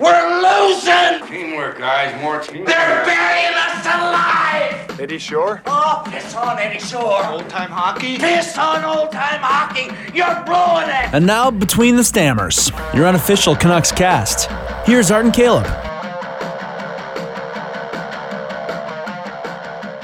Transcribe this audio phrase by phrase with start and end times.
[0.00, 1.26] We're losing!
[1.28, 2.20] Teamwork, guys.
[2.20, 2.68] More teamwork.
[2.68, 5.00] They're burying us alive!
[5.00, 5.62] Eddie Shore?
[5.66, 7.24] Oh, piss on Eddie Shore!
[7.26, 8.18] Old time hockey?
[8.18, 9.90] Piss on old time hockey!
[10.16, 11.14] You're blowing it!
[11.14, 14.50] And now, Between the Stammers, your unofficial Canucks cast.
[14.86, 15.66] Here's Art and Caleb.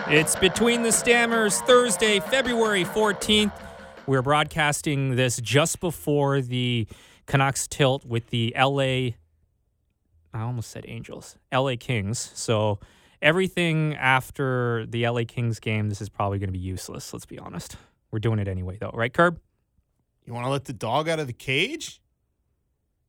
[0.08, 3.52] It's Between the Stammers, Thursday, February 14th.
[4.06, 6.88] We're broadcasting this just before the
[7.26, 9.10] Canucks tilt with the LA,
[10.32, 12.30] I almost said Angels, LA Kings.
[12.34, 12.78] So
[13.20, 17.38] everything after the LA Kings game, this is probably going to be useless, let's be
[17.38, 17.76] honest.
[18.10, 19.40] We're doing it anyway, though, right, Curb?
[20.26, 22.00] You want to let the dog out of the cage?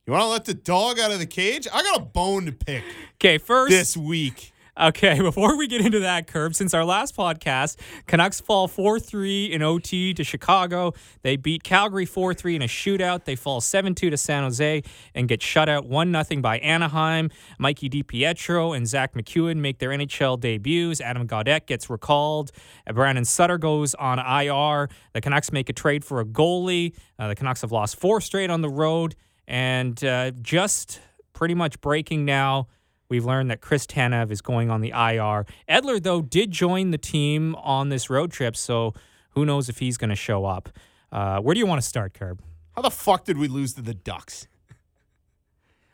[0.05, 1.67] You want to let the dog out of the cage?
[1.71, 2.83] I got a bone to pick
[3.15, 3.69] Okay, first.
[3.71, 4.51] this week.
[4.79, 7.75] Okay, before we get into that curve, since our last podcast,
[8.07, 10.93] Canucks fall 4 3 in OT to Chicago.
[11.23, 13.25] They beat Calgary 4 3 in a shootout.
[13.25, 14.81] They fall 7 2 to San Jose
[15.13, 17.29] and get shut out 1 0 by Anaheim.
[17.59, 21.01] Mikey DiPietro and Zack MacEwen make their NHL debuts.
[21.01, 22.51] Adam Gaudette gets recalled.
[22.87, 24.89] Uh, Brandon Sutter goes on IR.
[25.13, 26.95] The Canucks make a trade for a goalie.
[27.19, 29.15] Uh, the Canucks have lost four straight on the road.
[29.47, 31.01] And uh, just
[31.33, 32.67] pretty much breaking now.
[33.11, 35.45] We've learned that Chris Tanev is going on the IR.
[35.67, 38.93] Edler, though, did join the team on this road trip, so
[39.31, 40.69] who knows if he's going to show up.
[41.11, 42.41] Uh, where do you want to start, Curb?
[42.73, 44.47] How the fuck did we lose to the Ducks?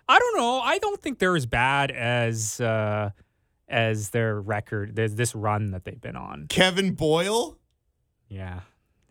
[0.07, 0.59] I don't know.
[0.59, 3.09] I don't think they're as bad as uh,
[3.67, 4.95] as their record.
[4.95, 6.45] There's this run that they've been on.
[6.49, 7.57] Kevin Boyle?
[8.29, 8.59] Yeah,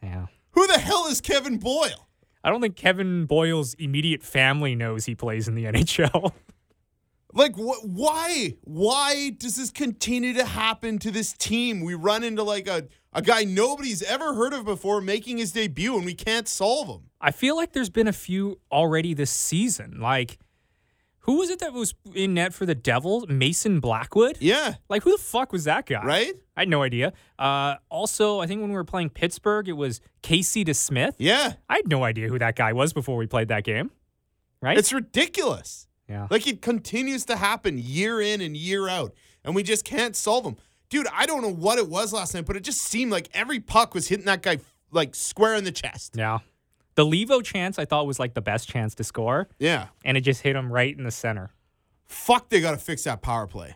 [0.01, 0.27] yeah.
[0.53, 2.07] Who the hell is Kevin Boyle?
[2.45, 6.33] I don't think Kevin Boyle's immediate family knows he plays in the NHL.
[7.33, 8.57] Like, wh- why?
[8.63, 11.81] Why does this continue to happen to this team?
[11.81, 15.97] We run into like a, a guy nobody's ever heard of before making his debut
[15.97, 17.11] and we can't solve him.
[17.21, 19.99] I feel like there's been a few already this season.
[20.01, 20.39] Like,
[21.21, 23.27] who was it that was in net for the Devils?
[23.29, 24.39] Mason Blackwood?
[24.41, 26.05] Yeah, Like, who the fuck was that guy?
[26.05, 26.33] right?
[26.57, 27.13] I had no idea.
[27.39, 31.15] Uh, also, I think when we were playing Pittsburgh, it was Casey DeSmith.
[31.19, 31.55] Yeah.
[31.69, 33.91] I had no idea who that guy was before we played that game.
[34.63, 34.79] Right?
[34.79, 35.89] It's ridiculous.
[36.09, 36.29] Yeah.
[36.31, 39.13] Like it continues to happen year in and year out,
[39.45, 40.57] and we just can't solve them.
[40.89, 43.59] Dude, I don't know what it was last night, but it just seemed like every
[43.59, 44.59] puck was hitting that guy
[44.93, 46.15] like square in the chest.
[46.17, 46.39] yeah.
[46.95, 49.89] The Leivo chance I thought was like the best chance to score, Yeah.
[50.05, 51.51] and it just hit him right in the center.
[52.07, 53.75] Fuck, they got to fix that power play.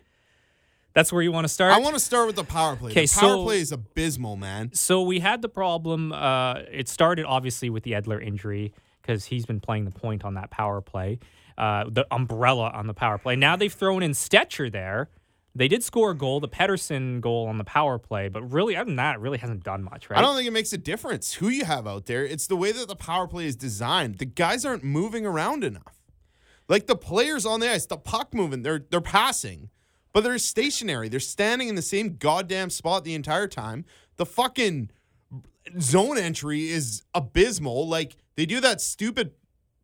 [0.94, 1.72] That's where you want to start?
[1.72, 2.90] I want to start with the power play.
[2.92, 4.70] Okay, power so- play is abysmal, man.
[4.72, 6.12] So we had the problem.
[6.12, 10.34] Uh, it started obviously with the Edler injury because he's been playing the point on
[10.34, 11.18] that power play,
[11.60, 13.36] uh, the umbrella on the power play.
[13.36, 15.10] Now they've thrown in Stecher there.
[15.54, 18.86] They did score a goal, the Pettersson goal on the power play, but really, other
[18.86, 20.18] than that, it really hasn't done much, right?
[20.18, 22.24] I don't think it makes a difference who you have out there.
[22.24, 24.18] It's the way that the power play is designed.
[24.18, 26.00] The guys aren't moving around enough.
[26.68, 29.68] Like the players on the ice, the puck moving, they're they're passing,
[30.14, 31.10] but they're stationary.
[31.10, 33.84] They're standing in the same goddamn spot the entire time.
[34.16, 34.90] The fucking
[35.78, 37.88] zone entry is abysmal.
[37.88, 39.32] Like they do that stupid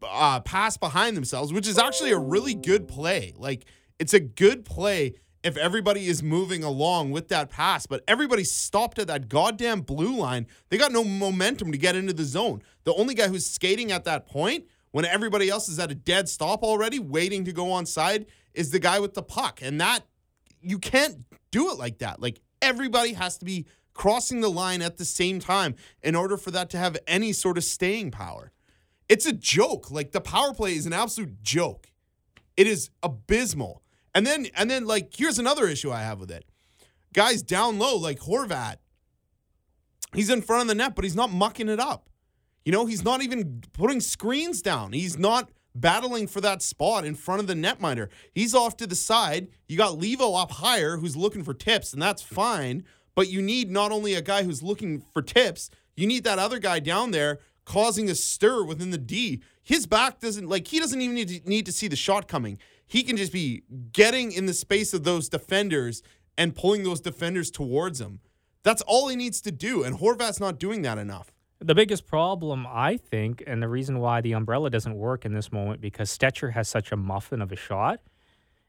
[0.03, 3.33] uh, pass behind themselves, which is actually a really good play.
[3.37, 3.65] Like
[3.99, 8.99] it's a good play if everybody is moving along with that pass, but everybody stopped
[8.99, 10.47] at that goddamn blue line.
[10.71, 12.62] They got no momentum to get into the zone.
[12.85, 16.29] The only guy who's skating at that point when everybody else is at a dead
[16.29, 19.61] stop already, waiting to go on side, is the guy with the puck.
[19.62, 20.01] And that
[20.61, 21.19] you can't
[21.51, 22.21] do it like that.
[22.21, 26.51] Like everybody has to be crossing the line at the same time in order for
[26.51, 28.53] that to have any sort of staying power.
[29.09, 29.91] It's a joke.
[29.91, 31.91] Like the power play is an absolute joke.
[32.56, 33.83] It is abysmal.
[34.15, 36.44] And then and then like here's another issue I have with it.
[37.12, 38.77] Guys down low like Horvat.
[40.15, 42.09] He's in front of the net, but he's not mucking it up.
[42.65, 44.93] You know, he's not even putting screens down.
[44.93, 48.09] He's not battling for that spot in front of the netminder.
[48.33, 49.49] He's off to the side.
[49.69, 52.84] You got Leivo up higher who's looking for tips, and that's fine.
[53.15, 56.59] But you need not only a guy who's looking for tips, you need that other
[56.59, 59.43] guy down there causing a stir within the D.
[59.62, 62.59] His back doesn't like he doesn't even need to, need to see the shot coming.
[62.87, 66.02] He can just be getting in the space of those defenders
[66.38, 68.20] and pulling those defenders towards him.
[68.62, 71.32] That's all he needs to do, and Horvat's not doing that enough.
[71.58, 75.50] The biggest problem, I think, and the reason why the umbrella doesn't work in this
[75.50, 78.00] moment because Stecher has such a muffin of a shot,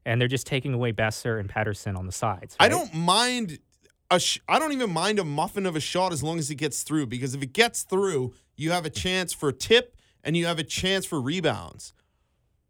[0.06, 2.56] and they're just taking away Boeser and Pettersson on the sides.
[2.60, 3.60] I don't mind
[4.10, 6.56] a sh- I don't even mind a muffin of a shot as long as it
[6.56, 10.36] gets through because if it gets through, you have a chance for a tip and
[10.36, 11.94] you have a chance for rebounds.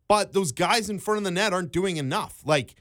[0.08, 2.42] But those guys in front of the net aren't doing enough.
[2.46, 2.76] Like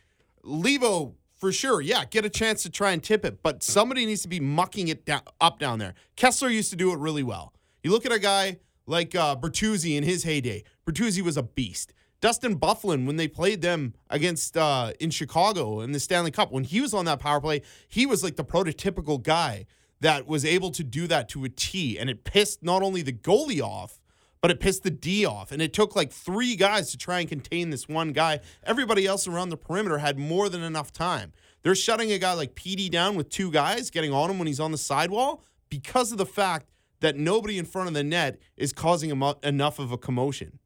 [0.44, 4.22] Leivo for sure, yeah, get a chance to try and tip it, but somebody needs
[4.22, 5.94] to be mucking it down, up down there.
[6.16, 7.52] Kesler used to do it really well.
[7.82, 10.62] You look at a guy like uh, Bertuzzi in his heyday.
[10.86, 11.92] Bertuzzi was a beast.
[12.26, 16.64] Dustin Byfuglien, when they played them against uh, in Chicago in the Stanley Cup, when
[16.64, 19.64] he was on that power play, he was like the prototypical guy
[20.00, 21.96] that was able to do that to a T.
[21.96, 24.00] And it pissed not only the goalie off,
[24.40, 25.52] but it pissed the D off.
[25.52, 28.40] And it took like three guys to try and contain this one guy.
[28.64, 31.32] Everybody else around the perimeter had more than enough time.
[31.62, 34.58] They're shutting a guy like PD down with two guys, getting on him when he's
[34.58, 38.72] on the sidewall because of the fact that nobody in front of the net is
[38.72, 39.10] causing
[39.44, 40.58] enough of a commotion.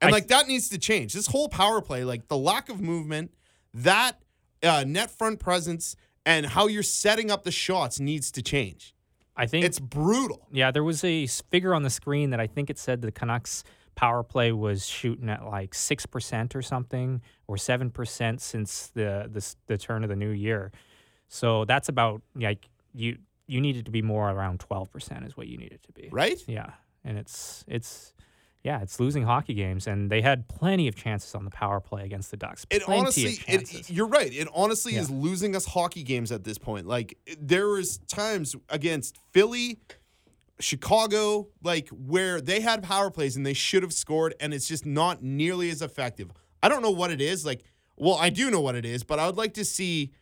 [0.00, 1.12] And I- like that needs to change.
[1.12, 3.32] This whole power play, like the lack of movement,
[3.72, 4.18] that
[4.62, 5.96] uh, net front presence,
[6.26, 8.94] and how you're setting up the shots needs to change.
[9.36, 10.46] I think It's brutal.
[10.52, 13.64] Yeah, there was a figure on the screen that I think it said the Canucks
[13.96, 19.28] power play was shooting at like six percent or something, or seven percent since the,
[19.30, 20.70] the the turn of the new year.
[21.28, 25.48] So that's about like you you needed to be more around twelve percent is what
[25.48, 26.08] you needed to be.
[26.12, 26.38] Right?
[26.46, 26.70] Yeah,
[27.04, 28.13] and it's it's
[28.64, 32.04] yeah, it's losing hockey games, and they had plenty of chances on the power play
[32.04, 32.66] against the Ducks.
[32.70, 33.80] It Plenty honestly, of chances.
[33.80, 34.32] it, you're right.
[34.32, 35.02] It honestly Yeah.
[35.02, 36.86] is losing us hockey games at this point.
[36.86, 39.78] Like there was times against Philly,
[40.60, 44.86] Chicago, like where they had power plays and they should have scored, and it's just
[44.86, 46.30] not nearly as effective.
[46.62, 47.44] I don't know what it is.
[47.44, 47.62] Like,
[47.96, 50.12] well, I do know what it is, but I would like to see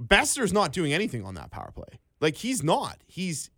[0.00, 2.00] Boeser's not doing anything on that power play.
[2.20, 2.98] Like he's not.
[3.06, 3.50] He's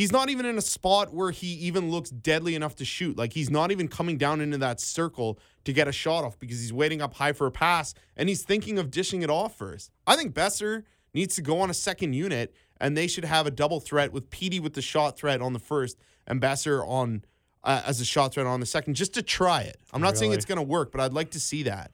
[0.00, 3.18] he's not even in a spot where he even looks deadly enough to shoot.
[3.18, 6.58] Like he's not even coming down into that circle to get a shot off because
[6.58, 9.90] he's waiting up high for a pass and he's thinking of dishing it off first.
[10.06, 13.50] I think Boeser needs to go on a second unit and they should have a
[13.50, 17.22] double threat with Petey with the shot threat on the first and Boeser on
[17.62, 19.82] uh, as a shot threat on the second just to try it.
[19.92, 21.90] I'm not saying it's going to work, but I'd like to see that.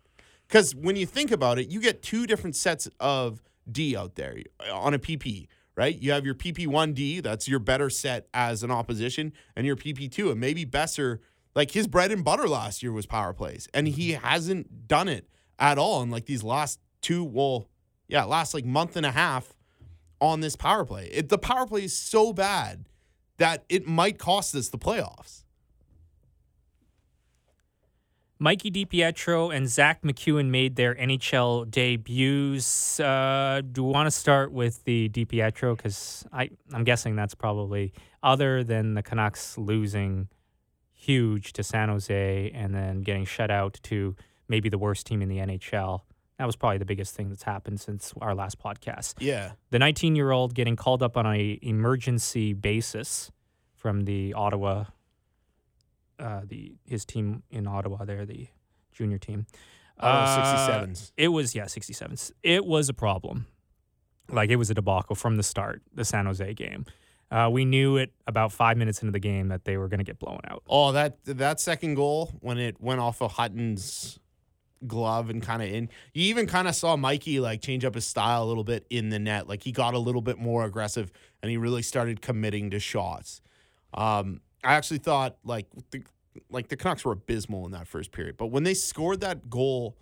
[0.46, 4.36] Because when you think about it, you get two different sets of D out there
[4.72, 6.00] on a PP, right?
[6.00, 10.32] You have your PP1D, that's your better set as an opposition, and your PP2.
[10.32, 11.18] And maybe Boeser,
[11.54, 14.24] like his bread and butter last year was power plays, and he mm-hmm.
[14.24, 15.28] hasn't done it
[15.58, 17.68] at all in like these last two, well,
[18.08, 19.54] yeah, last like month and a half
[20.20, 21.06] on this power play.
[21.12, 22.88] It, the power play is so bad
[23.36, 25.44] that it might cost us the playoffs.
[28.38, 33.00] Mikey DiPietro and Zack MacEwen made their NHL debuts.
[33.00, 35.76] Uh, do we want to start with the DiPietro?
[35.76, 40.28] Because I'm guessing that's probably, other than the Canucks losing
[40.92, 44.14] huge to San Jose and then getting shut out to
[44.48, 46.02] maybe the worst team in the NHL.
[46.38, 49.14] That was probably the biggest thing that's happened since our last podcast.
[49.18, 49.52] Yeah.
[49.70, 53.30] The 19 year old getting called up on a emergency basis
[53.74, 54.84] from the Ottawa,
[56.18, 58.04] uh, the his team in Ottawa.
[58.04, 58.48] There, the
[58.92, 59.46] junior team.
[59.98, 61.12] Uh, 67s.
[61.16, 62.32] It was yeah, 67s.
[62.42, 63.46] It was a problem.
[64.30, 65.82] Like it was a debacle from the start.
[65.94, 66.84] The San Jose game.
[67.30, 70.04] Uh, we knew it about five minutes into the game that they were going to
[70.04, 70.62] get blown out.
[70.68, 74.18] Oh, that that second goal when it went off of Hutton's
[74.86, 75.88] glove and kind of in.
[76.12, 79.08] You even kind of saw Mikey like change up his style a little bit in
[79.08, 79.48] the net.
[79.48, 81.10] Like he got a little bit more aggressive
[81.42, 83.40] and he really started committing to shots.
[83.94, 86.02] Um, I actually thought like the
[86.50, 89.96] like the Canucks were abysmal in that first period, but when they scored that goal,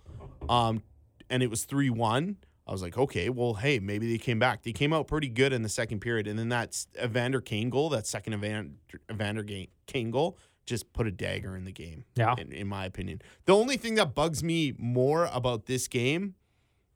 [0.49, 0.81] um,
[1.29, 2.37] and it was three one.
[2.67, 4.63] I was like, okay, well, hey, maybe they came back.
[4.63, 7.89] They came out pretty good in the second period, and then that Evander Kane goal,
[7.89, 8.71] that second Evander,
[9.11, 9.45] Evander
[9.85, 10.35] Kane goal,
[10.65, 12.05] just put a dagger in the game.
[12.15, 12.33] Yeah.
[12.39, 13.21] in, in my opinion.
[13.45, 16.33] The only thing that bugs me more about this game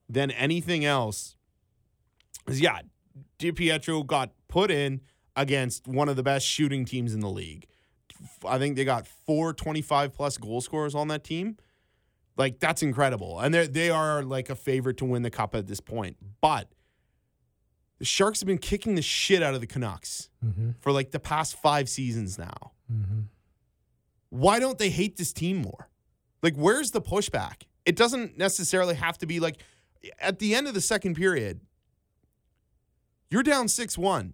[0.10, 1.36] than anything else
[2.48, 2.79] is, yeah,
[3.38, 5.01] DiPietro got put in
[5.39, 7.65] against one of the best shooting teams in the league.
[8.46, 11.58] I think they got four 25 plus goal scorers on that team.
[12.38, 15.67] Like that's incredible, and they they are like a favorite to win the cup at
[15.67, 16.17] this point.
[16.41, 16.69] But
[17.98, 20.69] the Sharks have been kicking the shit out of the Canucks Mm-hmm.
[20.79, 22.72] for like the past five seasons now.
[22.89, 23.19] Mm-hmm.
[24.29, 25.89] Why don't they hate this team more?
[26.41, 27.63] Like, where's the pushback?
[27.86, 29.58] It doesn't necessarily have to be like
[30.22, 31.60] at the end of the second period.
[33.29, 34.34] You're down six one.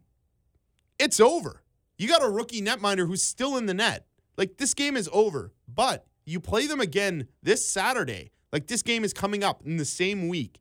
[0.97, 1.63] It's over.
[1.97, 4.05] You got a rookie netminder who's still in the net.
[4.37, 8.31] Like this game is over, but you play them again this Saturday.
[8.51, 10.59] Like this game is coming up in the same week.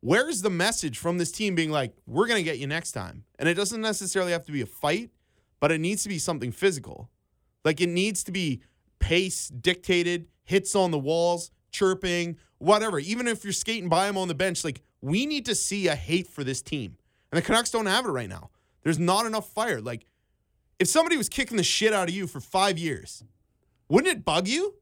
[0.00, 3.24] Where's the message from this team being like, we're going to get you next time?
[3.38, 5.10] And it doesn't necessarily have to be a fight,
[5.60, 7.08] but it needs to be something physical.
[7.64, 8.60] Like it needs to be
[8.98, 12.98] pace dictated, hits on the walls, chirping, whatever.
[12.98, 15.94] Even if you're skating by them on the bench, like we need to see a
[15.94, 16.96] hate for this team.
[17.32, 18.50] And the Canucks don't have it right now.
[18.84, 19.80] There's not enough fire.
[19.80, 20.06] Like
[20.78, 23.24] if somebody was kicking the shit out of you for five years,
[23.88, 24.76] wouldn't it bug you?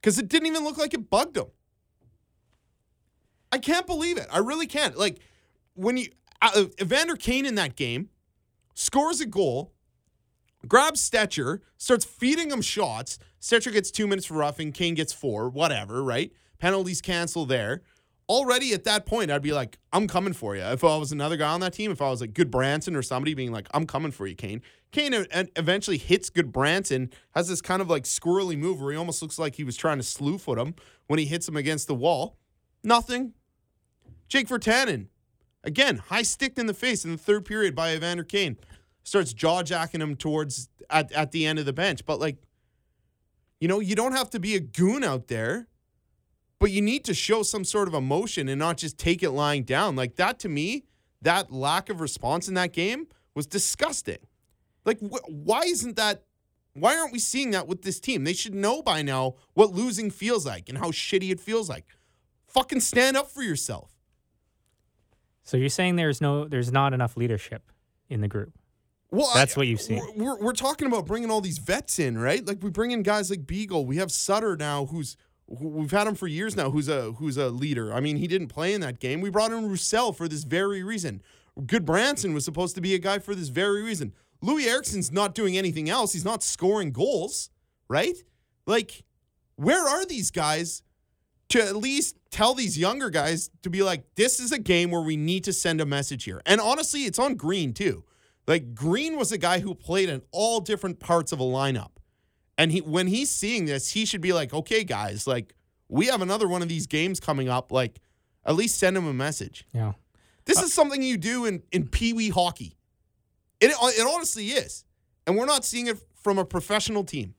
[0.00, 1.48] Because it didn't even look like it bugged them.
[3.52, 4.26] I can't believe it.
[4.32, 4.98] I really can't.
[4.98, 5.20] Like
[5.74, 6.08] when you
[6.42, 8.08] uh, Evander Kane in that game
[8.74, 9.72] scores a goal,
[10.66, 15.48] grabs Stecher, starts feeding him shots, Stecher gets two minutes for roughing, Kane gets four,
[15.48, 16.32] whatever, right?
[16.58, 17.82] Penalties cancel there.
[18.28, 20.62] Already at that point, I'd be like, I'm coming for you.
[20.62, 23.32] If I was another guy on that team, if I was like Gudbranson or somebody
[23.32, 24.60] being like, I'm coming for you, Kane.
[24.92, 29.38] Kane eventually hits Gudbranson, has this kind of like squirrely move where he almost looks
[29.38, 30.74] like he was trying to slew foot him
[31.06, 32.36] when he hits him against the wall.
[32.84, 33.32] Nothing.
[34.28, 35.06] Jake Virtanen,
[35.64, 38.58] again, high sticked in the face in the third period by Evander Kane.
[39.04, 42.04] Starts jaw jacking him towards at, at the end of the bench.
[42.04, 42.36] But like,
[43.58, 45.66] you know, you don't have to be a goon out there,
[46.60, 49.62] but you need to show some sort of emotion and not just take it lying
[49.64, 49.94] down.
[49.96, 50.84] Like that to me,
[51.22, 54.18] that lack of response in that game was disgusting.
[54.84, 56.22] Like, wh- why isn't that?
[56.74, 58.24] Why aren't we seeing that with this team?
[58.24, 61.84] They should know by now what losing feels like and how shitty it feels like.
[62.46, 63.90] Fucking stand up for yourself.
[65.42, 67.72] So you're saying there's no, there's not enough leadership
[68.08, 68.52] in the group.
[69.10, 69.98] Well, That's I- what you've seen.
[70.16, 72.46] We're, we're, we're talking about bringing all these vets in, right?
[72.46, 73.86] Like we bring in guys like Beagle.
[73.86, 76.70] We have Sutter now, who's who- we've had him for years now.
[76.70, 77.92] Who's a who's a leader.
[77.92, 79.20] I mean, he didn't play in that game.
[79.20, 81.22] We brought in Roussel for this very reason.
[81.60, 84.12] Gudbranson was supposed to be a guy for this very reason.
[84.42, 86.12] Loui Eriksson's not doing anything else.
[86.12, 87.50] He's not scoring goals,
[87.88, 88.16] right?
[88.66, 89.04] Like,
[89.56, 90.82] where are these guys
[91.48, 95.00] to at least tell these younger guys to be like, this is a game where
[95.00, 96.42] we need to send a message here.
[96.46, 98.04] And honestly, it's on Green too.
[98.46, 101.90] Like Green was a guy who played in all different parts of a lineup.
[102.58, 105.54] And he when he's seeing this, he should be like, okay, guys, like
[105.88, 107.72] we have another one of these games coming up.
[107.72, 108.00] Like,
[108.44, 109.64] at least send him a message.
[109.72, 109.92] Yeah.
[110.44, 112.76] This is something you do in, in Pee Wee hockey.
[113.60, 114.84] It, it honestly is.
[115.26, 117.34] And we're not seeing it from a professional team.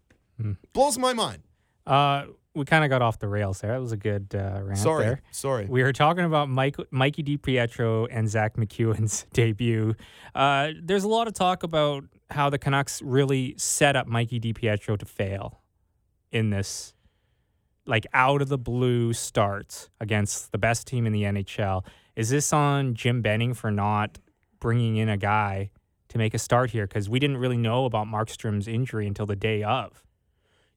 [0.74, 1.44] Blows my mind.
[1.86, 3.72] Uh, we kind of got off the rails there.
[3.74, 5.06] That was a good uh, rant Sorry.
[5.06, 5.22] there.
[5.32, 5.66] Sorry.
[5.66, 9.96] We were talking about Mike, Mikey DiPietro and Zack MacEwen's debut.
[10.34, 14.98] Uh, there's a lot of talk about how the Canucks really set up Mikey DiPietro
[14.98, 15.62] to fail
[16.32, 16.94] in this,
[17.86, 21.86] like out of the blue start against the best team in the NHL.
[22.16, 24.20] Is this on Jim Benning for not
[24.60, 25.72] bringing in a guy
[26.10, 26.86] to make a start here?
[26.86, 30.04] Because we didn't really know about Markstrom's injury until the day of.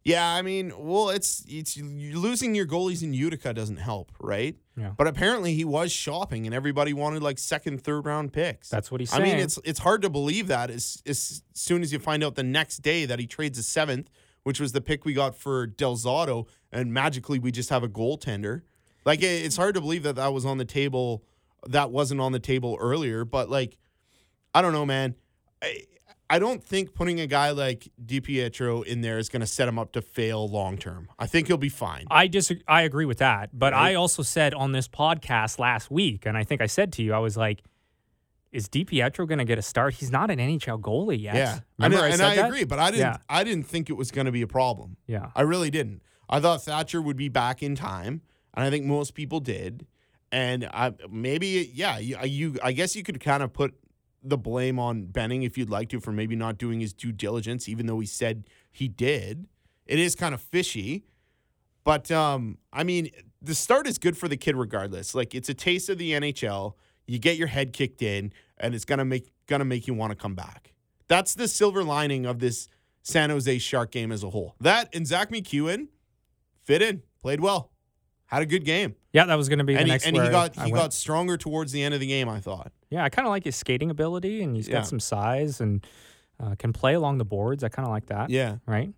[0.05, 4.57] Yeah, I mean, well, it's it's losing your goalies in Utica doesn't help, right?
[4.77, 4.93] Yeah.
[4.97, 8.69] But apparently he was shopping, and everybody wanted like second, third round picks.
[8.71, 11.93] That's what he's I mean, it's it's hard to believe that as as soon as
[11.93, 14.09] you find out the next day that he trades a seventh,
[14.45, 17.89] which was the pick we got for Del Zotto, and magically we just have a
[17.89, 18.63] goaltender.
[19.05, 21.23] Like it, it's hard to believe that that was on the table.
[21.69, 23.77] That wasn't on the table earlier, but like,
[24.55, 25.15] I don't know, man.
[25.63, 25.83] I,
[26.33, 29.79] I don't think putting a guy like DiPietro in there is going to set him
[29.79, 31.11] up to fail long term.
[31.19, 32.07] I think he'll be fine.
[32.11, 32.65] I disagree.
[32.67, 33.91] I agree with that, but Right.
[33.91, 37.13] I also said on this podcast last week, and I think I said to you,
[37.13, 37.61] I was like,
[38.51, 39.93] "Is DiPietro going to get a start?
[39.93, 42.79] He's not an NHL goalie yet." Yeah, remember and, I and said I agree, but
[42.79, 43.01] I didn't.
[43.01, 43.17] Yeah.
[43.29, 44.97] I didn't think it was going to be a problem.
[45.07, 46.01] Yeah, I really didn't.
[46.31, 48.23] I thought Thatcher would be back in time,
[48.55, 49.87] and I think most people did.
[50.31, 53.75] And I maybe yeah, you, you I guess you could kind of put
[54.23, 57.69] the blame on Benning if you'd like to for maybe not doing his due diligence,
[57.69, 59.47] even though he said he did.
[59.87, 61.05] It is kind of fishy,
[61.85, 63.11] but um, I mean,
[63.41, 65.15] the start is good for the kid regardless.
[65.15, 66.75] Like it's a taste of the NHL.
[67.07, 70.17] You get your head kicked in, and it's gonna make gonna make you want to
[70.17, 70.75] come back.
[71.09, 72.69] That's the silver lining of this
[73.03, 74.55] San Jose Shark game as a whole.
[74.61, 75.89] That and Zack MacEwen
[76.63, 77.73] fit in, played well,
[78.27, 80.07] had a good game, yeah, that was going to be the and he, next.
[80.07, 80.85] and he got I he went.
[80.85, 82.29] got stronger towards the end of the game.
[82.29, 82.73] I thought.
[82.93, 84.75] Yeah, I kind of like his skating ability, and he's Yeah.
[84.75, 85.85] got some size and
[86.39, 87.65] uh, can play along the boards.
[87.65, 88.29] I kind of like that.
[88.31, 88.93] Yeah, right?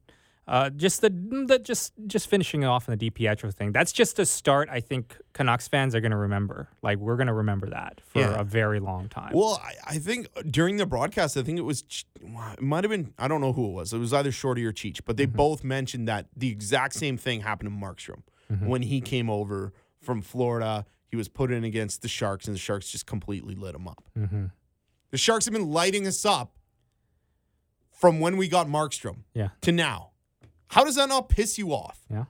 [0.47, 3.73] Uh, just the, the just just finishing it off on the DiPietro thing.
[3.73, 4.69] That's just a start.
[4.71, 6.69] I think Canucks fans are going to remember.
[6.83, 8.39] Like we're going to remember that for Yeah.
[8.41, 9.33] a very long time.
[9.35, 11.83] Well, I, I think during the broadcast, I think it was,
[12.21, 13.95] it might have been, I don't know who it was.
[13.95, 17.41] It was either Shorty or Cheech, but they both mentioned that the exact same thing
[17.41, 18.21] happened to Markstrom
[18.69, 19.73] when he came over
[20.03, 20.85] from Florida.
[21.15, 24.03] He was put in against the Sharks, and the Sharks just completely lit him up.
[24.17, 24.47] hmm
[25.13, 26.57] The Sharks have been lighting us up
[27.93, 29.51] from when we got Markstrom Yeah.
[29.61, 30.11] to now.
[30.69, 32.01] How does that not piss you off?
[32.11, 32.25] Yeah.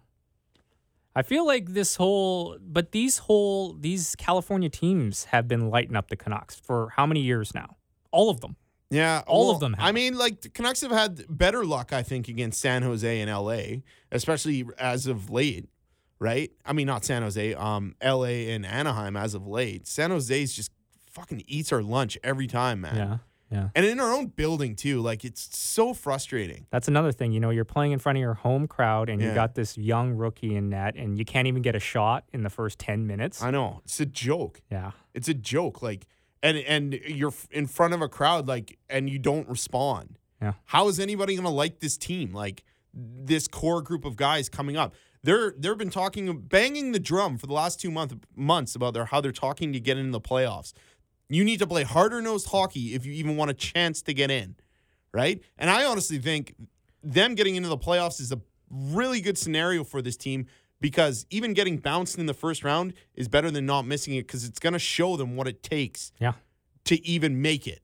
[1.16, 6.08] I feel like this whole, but these whole, these California teams have been lighting up
[6.10, 7.76] the Canucks for how many years now?
[8.10, 8.56] All of them.
[8.90, 9.86] Yeah, All of them have.
[9.88, 13.30] I mean, like the Canucks have had better luck, I think, against San Jose and
[13.30, 13.80] LA,
[14.12, 15.70] especially as of late.
[16.18, 16.50] Right?
[16.64, 19.86] I mean, not San Jose, um, LA and Anaheim as of late.
[19.86, 20.70] San Jose's just
[21.10, 22.96] fucking eats our lunch every time, man.
[22.96, 23.18] Yeah.
[23.50, 23.68] Yeah.
[23.74, 25.00] And in our own building too.
[25.00, 26.66] Like it's so frustrating.
[26.70, 27.32] That's another thing.
[27.32, 29.28] You know, you're playing in front of your home crowd and Yeah.
[29.28, 32.42] you got this young rookie in net and you can't even get a shot in
[32.42, 33.42] the first 10 minutes.
[33.42, 34.60] I know it's a joke.
[34.72, 34.92] yeah.
[35.12, 35.82] It's a joke.
[35.82, 36.06] Like,
[36.42, 40.18] and and you're in front of a crowd, like, and you don't respond.
[40.42, 40.54] Yeah.
[40.64, 42.32] How is anybody gonna like this team?
[42.32, 44.94] Like, this core group of guys coming up.
[45.24, 49.06] They're they've been talking banging the drum for the last two month, months about their
[49.06, 50.72] how they're talking to get into the playoffs.
[51.28, 54.30] You need to play harder nosed hockey if you even want a chance to get
[54.30, 54.56] in,
[55.12, 55.42] right?
[55.58, 56.54] And I honestly think
[57.02, 58.40] them getting into the playoffs is a
[58.70, 60.46] really good scenario for this team
[60.80, 64.44] because even getting bounced in the first round is better than not missing it because
[64.44, 66.34] it's going to show them what it takes Yeah.
[66.84, 67.80] to even make it,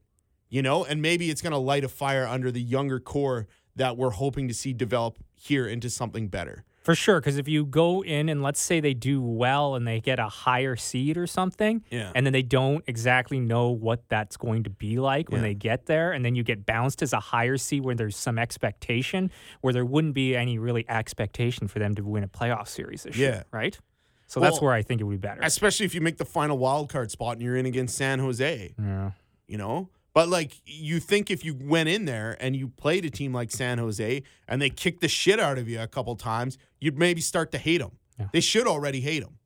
[0.51, 0.85] you know?
[0.85, 4.49] And maybe it's going to light a fire under the younger core that we're hoping
[4.49, 6.65] to see develop here into something better.
[6.83, 10.01] For sure, because if you go in and let's say they do well and they
[10.01, 12.11] get a higher seed or something, Yeah.
[12.15, 15.49] and then they don't exactly know what that's going to be like when Yeah.
[15.49, 18.39] they get there, and then you get bounced as a higher seed where there's some
[18.39, 23.03] expectation, where there wouldn't be any really expectation for them to win a playoff series
[23.03, 23.29] this Yeah.
[23.29, 23.79] year, right?
[24.27, 25.41] So that's where I think it would be better.
[25.43, 28.75] Especially if you make the final wild card spot and you're in against San Jose,
[28.79, 29.11] yeah.
[29.49, 29.89] you know?
[30.13, 33.51] But like you think if you went in there and you played a team like
[33.51, 37.21] San Jose and they kicked the shit out of you a couple times, you'd maybe
[37.21, 37.93] start to hate them.
[38.19, 38.27] Yeah.
[38.33, 39.39] They should already hate them.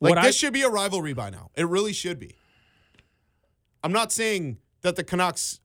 [0.00, 1.50] Like What this I- should be a rivalry by now.
[1.56, 2.34] It really should be.
[3.82, 5.60] I'm not saying that the Canucks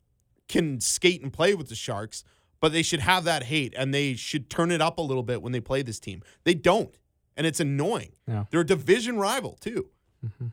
[0.47, 2.23] can skate and play with the Sharks,
[2.61, 5.41] but they should have that hate and they should turn it up a little bit
[5.41, 6.21] when they play this team.
[6.45, 6.95] They don't.
[7.35, 8.13] And it's annoying.
[8.27, 8.45] Yeah.
[8.49, 9.89] They're a division rival too.
[10.25, 10.47] Mm-hmm.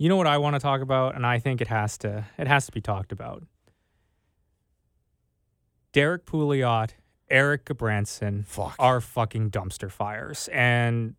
[0.00, 2.46] You know what I want to talk about, and I think it has to it
[2.46, 3.42] has to be talked about.
[5.92, 6.92] Derek Pouliot,
[7.28, 8.76] Erik Gudbranson Fuck.
[8.78, 11.14] are fucking dumpster fires, and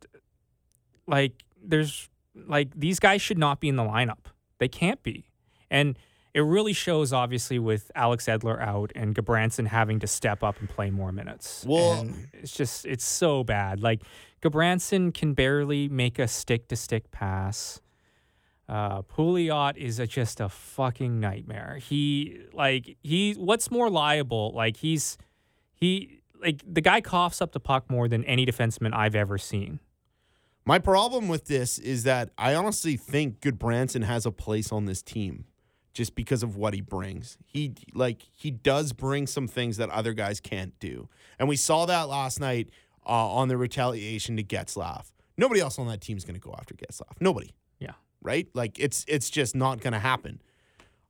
[1.05, 4.25] like there's like these guys should not be in the lineup.
[4.57, 5.29] They can't be,
[5.69, 5.95] and
[6.33, 10.67] it really shows obviously with Alex Edler out and Gudbranson having to step up and
[10.67, 11.63] play more minutes.
[11.67, 13.79] Well- And it's just it's so bad.
[13.79, 14.01] Like
[14.41, 17.79] Gudbranson can barely make a stick to stick pass.
[18.69, 21.79] Uh, Pouliot is a, just a fucking nightmare.
[21.81, 24.51] He like he what's more liable?
[24.55, 25.17] Like he's
[25.73, 29.79] he like the guy coughs up the puck more than any defenseman I've ever seen.
[30.65, 35.01] My problem with this is that I honestly think Gudbranson has a place on this
[35.01, 35.45] team
[35.93, 37.37] just because of what he brings.
[37.45, 41.09] He like he does bring some things that other guys can't do.
[41.39, 42.69] And we saw that last night
[43.05, 45.11] uh, on the retaliation to Getzlaf.
[45.37, 47.19] Nobody else on that team is going to go after Getzlaf.
[47.19, 47.51] Nobody.
[48.21, 48.47] Right?
[48.53, 50.41] Like it's it's just not going to happen.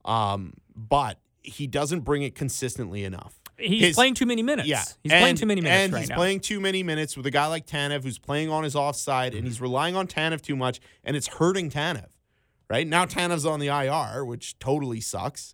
[0.06, 3.36] Um, but he doesn't bring it consistently enough.
[3.58, 4.68] He's His- playing too many minutes.
[4.68, 6.16] Yeah, he's playing too many minutes and right he's now.
[6.16, 9.46] playing too many minutes with a guy like Tanev who's playing on his offside, and
[9.46, 12.08] he's relying on Tanev too much, and it's hurting Tanev.
[12.70, 15.54] Right now, Tanev's on the IR, which totally sucks,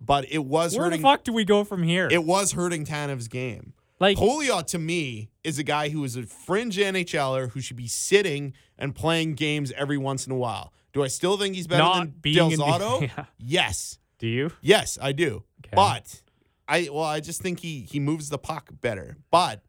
[0.00, 0.80] but it was hurting.
[0.80, 1.02] Where the hurting.
[1.02, 2.08] fuck do we go from here?
[2.10, 3.72] It was hurting Tanev's game.
[4.00, 7.88] like Pouliot to me is a guy who is a fringe NHLer who should be
[7.88, 10.72] sitting and playing games every once in a while.
[10.92, 13.24] Do I still think he's better Not than Del in the- Yeah.
[13.38, 13.98] Yes.
[14.18, 14.50] do you?
[14.60, 15.44] Yes, I do.
[15.64, 15.74] Okay.
[15.74, 16.22] But
[16.66, 19.16] I well, I just think he he moves the puck better.
[19.30, 19.62] But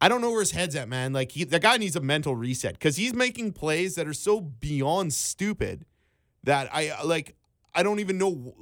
[0.00, 1.12] I don't know where his head's at, man.
[1.12, 4.40] Like he, the guy needs a mental reset because he's making plays that are so
[4.40, 5.84] beyond stupid
[6.44, 7.34] that I uh, like.
[7.74, 8.54] I don't even know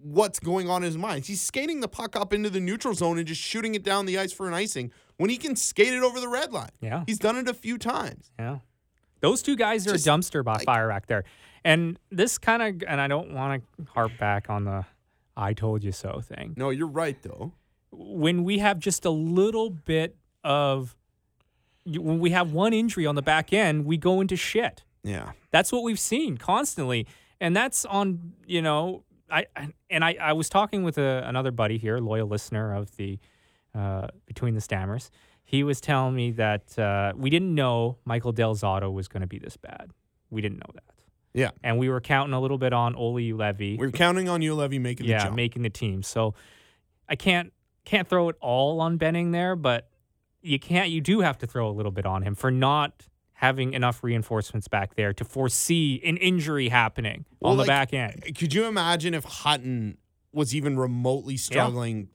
[0.00, 1.26] what's going on in his mind.
[1.26, 4.18] He's skating the puck up into the neutral zone and just shooting it down the
[4.18, 6.70] ice for an icing when he can skate it over the red line.
[6.80, 7.04] Yeah.
[7.06, 8.30] he's done it a few times.
[8.38, 8.58] Yeah.
[9.22, 11.24] Those two guys are Just, a dumpster by like- fire back there.
[11.64, 14.84] And this kind of, and I don't want to harp back on the
[15.36, 16.54] I told you so thing.
[16.56, 17.52] No, you're right though.
[17.92, 20.94] When we have just a little bit of,
[21.86, 24.82] when we have one injury on the back end, we go into shit.
[25.04, 25.32] Yeah.
[25.50, 27.06] That's what we've seen constantly.
[27.40, 29.46] And that's on, you know, I,
[29.88, 33.18] and I, I was talking with a, another buddy here, loyal listener of the
[33.74, 35.10] uh, Between the Stammers.
[35.52, 39.26] He was telling me that uh, we didn't know Michael Del Zotto was going to
[39.26, 39.90] be this bad.
[40.30, 40.94] We didn't know that.
[41.34, 41.50] Yeah.
[41.62, 43.78] And we were counting a little bit on Olli Juolevi.
[43.78, 45.36] We're counting on Juolevi, making the yeah, jump.
[45.36, 46.02] making the team.
[46.02, 46.34] So
[47.06, 47.52] I can't
[47.84, 49.90] can't throw it all on Benning there, but
[50.40, 50.88] you can't.
[50.88, 54.68] You do have to throw a little bit on him for not having enough reinforcements
[54.68, 58.36] back there to foresee an injury happening Well, on the like, back end.
[58.38, 59.98] Could you imagine if Hutton
[60.32, 62.08] was even remotely struggling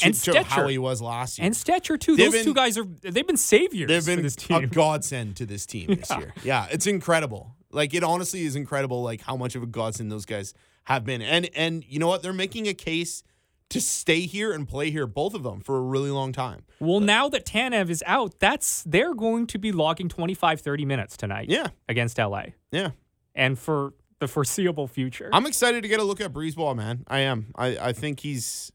[0.00, 1.46] to, And to how he was last year?
[1.46, 2.16] And Stecher too.
[2.16, 5.66] They've Those two guys are they've been saviors They've been this a godsend to this
[5.66, 6.34] team this year.
[6.42, 7.54] Yeah, it's incredible.
[7.70, 9.02] Like it honestly is incredible.
[9.02, 11.22] Like how much of a godsend those guys have been.
[11.22, 12.22] And and you know what?
[12.22, 13.22] They're making a case
[13.68, 16.64] to stay here and play here, both of them, for a really long time.
[16.80, 21.16] Well, now that Tanev is out, that's they're going to be logging 25 30 minutes
[21.16, 22.46] tonight Yeah, against LA.
[22.72, 22.90] yeah.
[23.32, 25.30] And for the foreseeable future.
[25.32, 27.04] I'm excited to get a look at Brisebois, man.
[27.06, 27.52] I am.
[27.54, 28.70] I, I think he's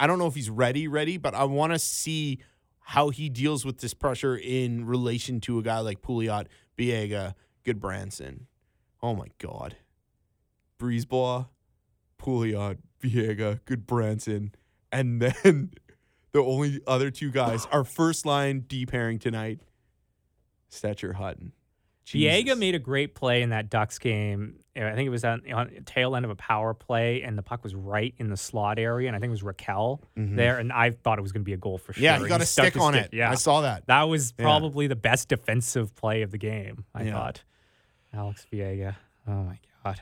[0.00, 2.38] I don't know if he's ready, ready, but I want to see
[2.80, 6.46] how he deals with this pressure in relation to a guy like Pouliot,
[6.78, 7.34] Biega,
[7.64, 8.42] Gudbranson.
[9.02, 9.76] Oh my God.
[10.78, 11.48] Brisebois,
[12.18, 14.52] Pouliot, Biega, Gudbranson,
[14.90, 15.72] And then
[16.32, 19.60] the only other two guys, our first line D pairing tonight,
[20.70, 21.52] Stecher Hutton.
[22.12, 22.58] Jesus.
[22.58, 24.60] made a great play in that Ducks game.
[24.76, 27.64] I think it was on, on tail end of a power play, and the puck
[27.64, 30.92] was right in the slot area, and I think it was Rakell there, and I
[30.92, 32.02] thought it was going to be a goal for sure.
[32.02, 32.04] Mm-hmm.
[32.04, 33.06] Yeah, he got a stick on stick.
[33.06, 33.14] it.
[33.16, 33.86] Yeah, I saw that.
[33.88, 34.44] that was Yeah.
[34.44, 36.84] probably the best defensive play of the game.
[36.94, 37.12] I Yeah.
[37.12, 37.42] thought.
[38.14, 38.94] Alex Biega.
[39.26, 40.00] Oh my god.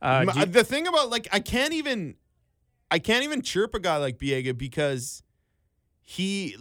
[0.00, 2.16] Uh, M- do you- the thing about like I can't even
[2.90, 5.22] I can't even chirp a guy like Biega because
[6.00, 6.56] he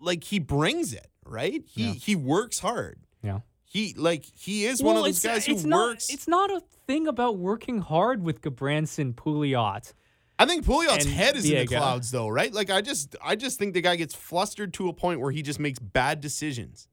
[0.00, 1.62] like he brings it, right?
[1.66, 1.92] He Yeah.
[1.94, 3.00] he works hard.
[3.22, 3.40] yeah.
[3.68, 6.08] He like he is one of Well, those guys who not, works.
[6.08, 9.92] It's not a thing about working hard with Gudbranson Pouliot.
[10.38, 12.52] I think Pouliot's head is in the clouds though, right?
[12.52, 15.42] Like I just I just think the guy gets flustered to a point where he
[15.42, 16.88] just makes bad decisions.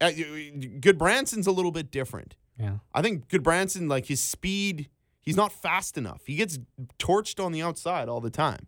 [0.00, 2.34] Uh, Gudbranson's a little bit different.
[2.58, 2.78] Yeah.
[2.92, 4.88] I think Gudbranson, like his speed,
[5.20, 6.22] he's not fast enough.
[6.26, 6.58] He gets
[6.98, 8.66] torched on the outside all the time.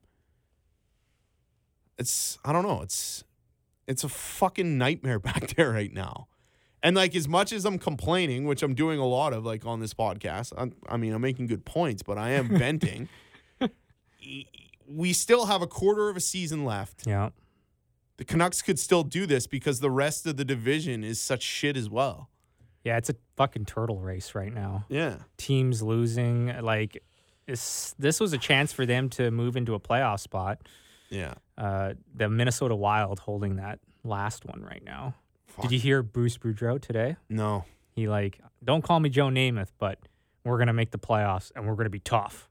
[1.99, 2.83] It's I don't know.
[2.83, 3.25] It's
[3.87, 6.29] it's a fucking nightmare back there right now.
[6.85, 9.81] And like as much as I'm complaining, which I'm doing a lot of like on
[9.81, 13.09] this podcast, I'm, I mean I'm making good points, but I am venting.
[14.87, 17.07] we still have a quarter of a season left.
[17.07, 17.31] Yeah.
[18.19, 21.77] The Canucks could still do this because the rest of the division is such shit
[21.79, 22.29] as well.
[22.85, 24.85] Yeah, it's a fucking turtle race right now.
[24.91, 25.17] Yeah.
[25.39, 27.03] Teams losing, like
[27.47, 27.95] this.
[27.99, 30.59] This was a chance for them to move into a playoff spot.
[31.09, 31.33] Yeah.
[31.57, 35.15] Uh, the Minnesota Wild holding that last one right now.
[35.57, 35.63] Fuck.
[35.63, 37.17] Did you hear Bruce Boudreau today?
[37.29, 37.65] No.
[37.93, 39.99] He like, don't call me Joe Namath, but
[40.45, 42.49] we're gonna make the playoffs and we're gonna be tough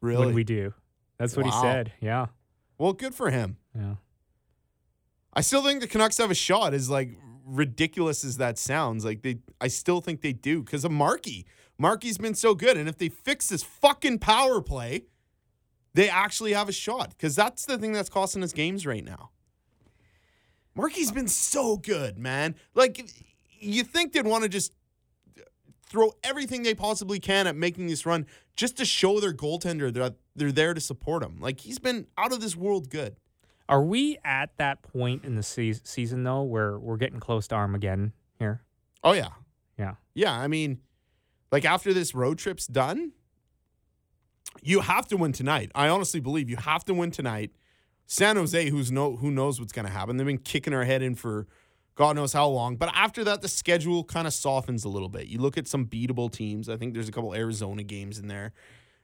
[0.00, 0.26] Really?
[0.26, 0.72] when we do.
[1.18, 1.52] That's what Wow.
[1.52, 1.92] he said.
[2.00, 2.26] Yeah,
[2.78, 3.58] well, good for him.
[3.76, 3.96] yeah.
[5.34, 6.74] I still think the Canucks have a shot.
[6.74, 10.90] As like ridiculous as that sounds, like they, I still think they do because of
[10.92, 11.46] Markey.
[11.78, 15.04] Markey's been so good, and if they fix this fucking power play,
[15.94, 17.10] they actually have a shot.
[17.10, 19.30] Because that's the thing that's costing us games right now.
[20.74, 22.54] Markey's been so good, man.
[22.74, 23.10] Like
[23.60, 24.72] you think they'd want to just
[25.86, 30.14] throw everything they possibly can at making this run just to show their goaltender that
[30.34, 31.36] they're there to support him.
[31.38, 33.16] Like he's been out of this world good.
[33.68, 37.54] Are we at that point in the se- season though, where we're getting close to
[37.54, 38.62] Armageddon here?
[39.04, 39.28] Oh yeah,
[39.78, 39.94] Yeah.
[40.14, 40.78] Yeah, I mean,
[41.50, 43.12] like after this road trip's done,
[44.62, 45.70] you have to win tonight.
[45.74, 47.52] I honestly believe you have to win tonight.
[48.06, 50.16] San Jose, who's no who knows what's gonna happen.
[50.16, 51.46] They've been kicking our head in for
[51.94, 52.76] God knows how long.
[52.76, 55.26] But after that, the schedule kind of softens a little bit.
[55.26, 56.68] You look at some beatable teams.
[56.68, 58.52] I think there's a couple Arizona games in there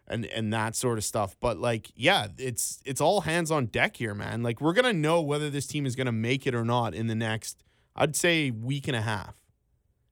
[0.09, 1.37] and and that sort of stuff.
[1.41, 4.43] But like, yeah, it's it's all hands on deck here, man.
[4.43, 7.15] Like we're gonna know whether this team is gonna make it or not in the
[7.15, 7.63] next,
[7.95, 9.35] I'd say, week and a half.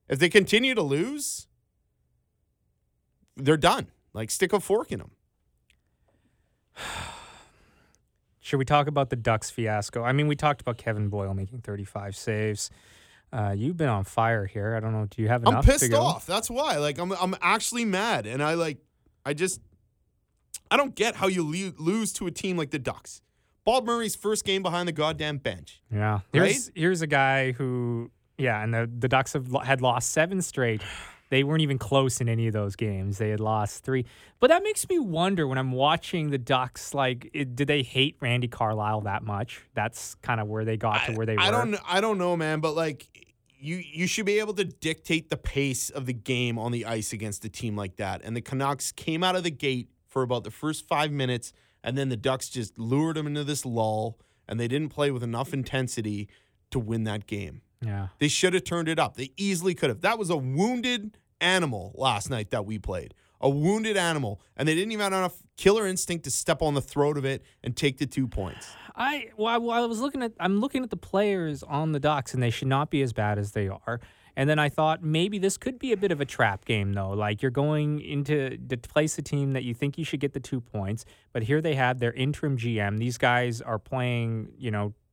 [0.09, 1.49] If they continue to lose,
[3.37, 3.89] they're done.
[4.13, 5.11] Like stick a fork in them.
[8.47, 10.05] Should we talk about the Ducks fiasco?
[10.05, 12.71] I mean, we talked about Kevin Boyle making 35 saves.
[13.33, 14.77] Uh, you've been on fire here.
[14.77, 15.09] I don't know.
[15.11, 15.55] Do you have enough?
[15.57, 16.27] I'm pissed off.
[16.27, 16.77] That's why.
[16.77, 18.79] Like I'm I'm actually mad, and I like
[19.25, 19.61] I just
[20.71, 23.21] I don't get how you le- lose to a team like the Ducks.
[23.65, 25.83] Bob Murray's first game behind the goddamn bench.
[25.93, 26.21] Yeah.
[26.33, 30.83] Here's here's a guy who yeah, and the the Ducks have had lost seven straight.
[31.29, 33.19] They weren't even close in any of those games.
[33.19, 34.07] They had lost three.
[34.39, 36.95] But that makes me wonder when I'm watching the Ducks.
[36.95, 39.67] Like, it, did they hate Randy Carlyle that much?
[39.75, 41.53] That's kind of where they got to where they I were.
[41.53, 43.09] don't I don't know, man, but like
[43.59, 47.13] you you should be able to dictate the pace of the game on the ice
[47.13, 48.21] against a team like that.
[48.23, 51.99] And the Canucks came out of the gate for about the first five minutes, and
[51.99, 55.53] then the Ducks just lured them into this lull, and they didn't play with enough
[55.53, 56.29] intensity
[56.71, 57.63] to win that game.
[57.87, 58.09] Yeah.
[58.19, 59.17] They should have turned it up.
[59.17, 60.01] They easily could have.
[60.03, 63.15] That was a wounded animal last night that we played.
[63.41, 64.41] A wounded animal.
[64.57, 67.43] And they didn't even have enough killer instinct to step on the throat of it
[67.63, 68.69] and take the two points.
[68.95, 72.33] I while, while I was looking at I'm looking at the players on the Ducks
[72.35, 74.01] and they should not be as bad as they are.
[74.39, 77.11] And then I thought maybe this could be a bit of a trap game though.
[77.11, 80.41] Like you're going into to place a team that you think you should get the
[80.41, 82.99] two points, but here they have their interim GM.
[82.99, 85.06] These guys are playing, you know, i-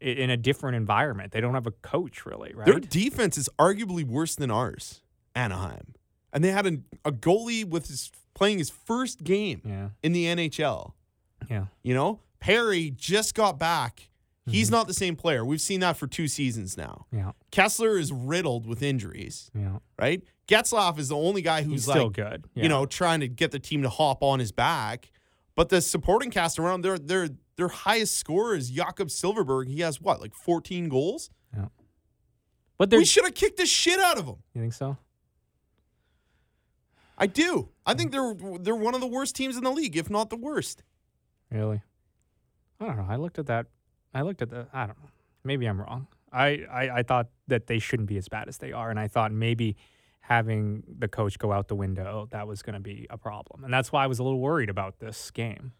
[0.00, 1.32] in a different environment.
[1.32, 2.66] They don't have a coach really, right?
[2.66, 5.02] Their defense is arguably worse than ours,
[5.34, 5.94] Anaheim.
[6.32, 9.88] And they had a, a goalie with his playing his first game yeah.
[10.02, 10.92] in the NHL.
[11.50, 11.66] Yeah.
[11.82, 14.10] You know, Perry just got back.
[14.46, 14.52] Mm-hmm.
[14.52, 15.44] He's not the same player.
[15.44, 17.06] We've seen that for two seasons now.
[17.10, 17.32] Yeah.
[17.50, 19.78] Kesler is riddled with injuries, Yeah.
[19.98, 20.22] right?
[20.46, 22.44] Getzlaf is the only guy who's He's like, still good.
[22.54, 22.62] Yeah.
[22.62, 25.10] you know, trying to get the team to hop on his back.
[25.56, 29.68] But the supporting cast around their their their highest scorer is Jakob Silfverberg.
[29.68, 31.30] He has what, like 14 goals?
[32.78, 34.36] But We should have kicked the shit out of him.
[34.54, 34.98] You think so?
[37.18, 37.70] I do.
[37.86, 40.36] I think they're they're one of the worst teams in the league, if not the
[40.36, 40.82] worst.
[41.50, 41.82] Really?
[42.78, 43.06] I don't know.
[43.08, 43.66] I looked at that.
[44.12, 44.66] I looked at the.
[44.74, 45.08] I don't know.
[45.42, 46.08] Maybe I'm wrong.
[46.32, 49.08] I, I, I thought that they shouldn't be as bad as they are, and I
[49.08, 49.76] thought maybe
[50.28, 53.72] having the coach go out the window that was going to be a problem, and
[53.72, 55.72] that's why I was a little worried about this game.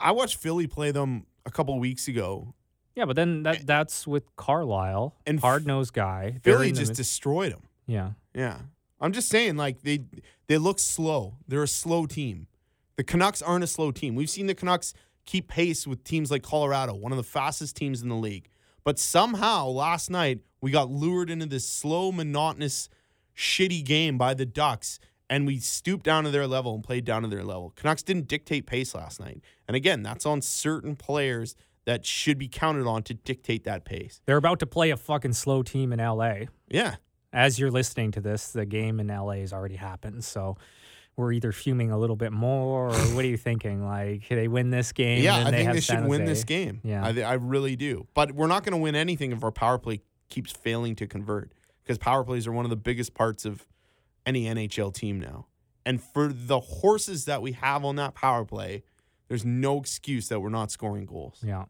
[0.00, 2.54] I watched Philly play them a couple weeks ago.
[2.94, 6.38] Yeah, but then that that's with Carlyle, And hard nosed guy.
[6.42, 7.62] Philly just mid- destroyed them.
[7.86, 8.10] yeah.
[8.34, 8.58] Yeah.
[9.00, 10.04] I'm just saying, like, they
[10.46, 11.36] they look slow.
[11.48, 12.46] They're a slow team.
[12.96, 14.14] The Canucks aren't a slow team.
[14.14, 14.94] We've seen the Canucks
[15.26, 18.48] keep pace with teams like Colorado, one of the fastest teams in the league.
[18.84, 22.88] But somehow last night we got lured into this slow, monotonous,
[23.36, 24.98] shitty game by the Ducks,
[25.30, 27.72] and we stooped down to their level and played down to their level.
[27.76, 29.40] Canucks didn't dictate pace last night.
[29.66, 34.20] And again, that's on certain players that should be counted on to dictate that pace.
[34.26, 36.46] They're about to play a fucking slow team in LA.
[36.68, 36.96] Yeah.
[37.32, 40.22] As you're listening to this, the game in LA has already happened.
[40.22, 40.58] So
[41.16, 43.82] we're either fuming a little bit more, or what are you thinking?
[43.92, 45.22] Like they win this game?
[45.22, 46.32] Yeah, and I they think have they San should win Jose.
[46.32, 46.80] this game.
[46.84, 47.04] Yeah.
[47.04, 48.06] I, I really do.
[48.14, 51.52] But we're not going to win anything if our power play keeps failing to convert
[51.82, 53.66] because power plays are one of the biggest parts of
[54.24, 55.46] any NHL team now.
[55.84, 58.84] And for the horses that we have on that power play,
[59.28, 61.40] there's no excuse that we're not scoring goals.
[61.42, 61.64] Yeah.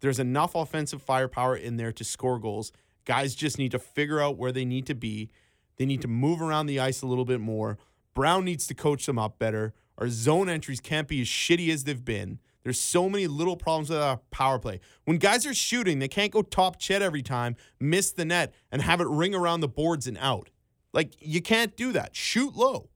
[0.00, 2.72] There's enough offensive firepower in there to score goals.
[3.04, 5.30] Guys just need to figure out where they need to be.
[5.76, 7.78] They need to move around the ice a little bit more.
[8.14, 9.74] Brown needs to coach them up better.
[9.98, 12.38] Our zone entries can't be as shitty as they've been.
[12.64, 14.80] There's so many little problems with our power play.
[15.04, 18.80] When guys are shooting, they can't go top chet every time, miss the net, and
[18.80, 20.48] have it ring around the boards and out.
[20.94, 22.16] Like, you can't do that.
[22.16, 22.88] Shoot low.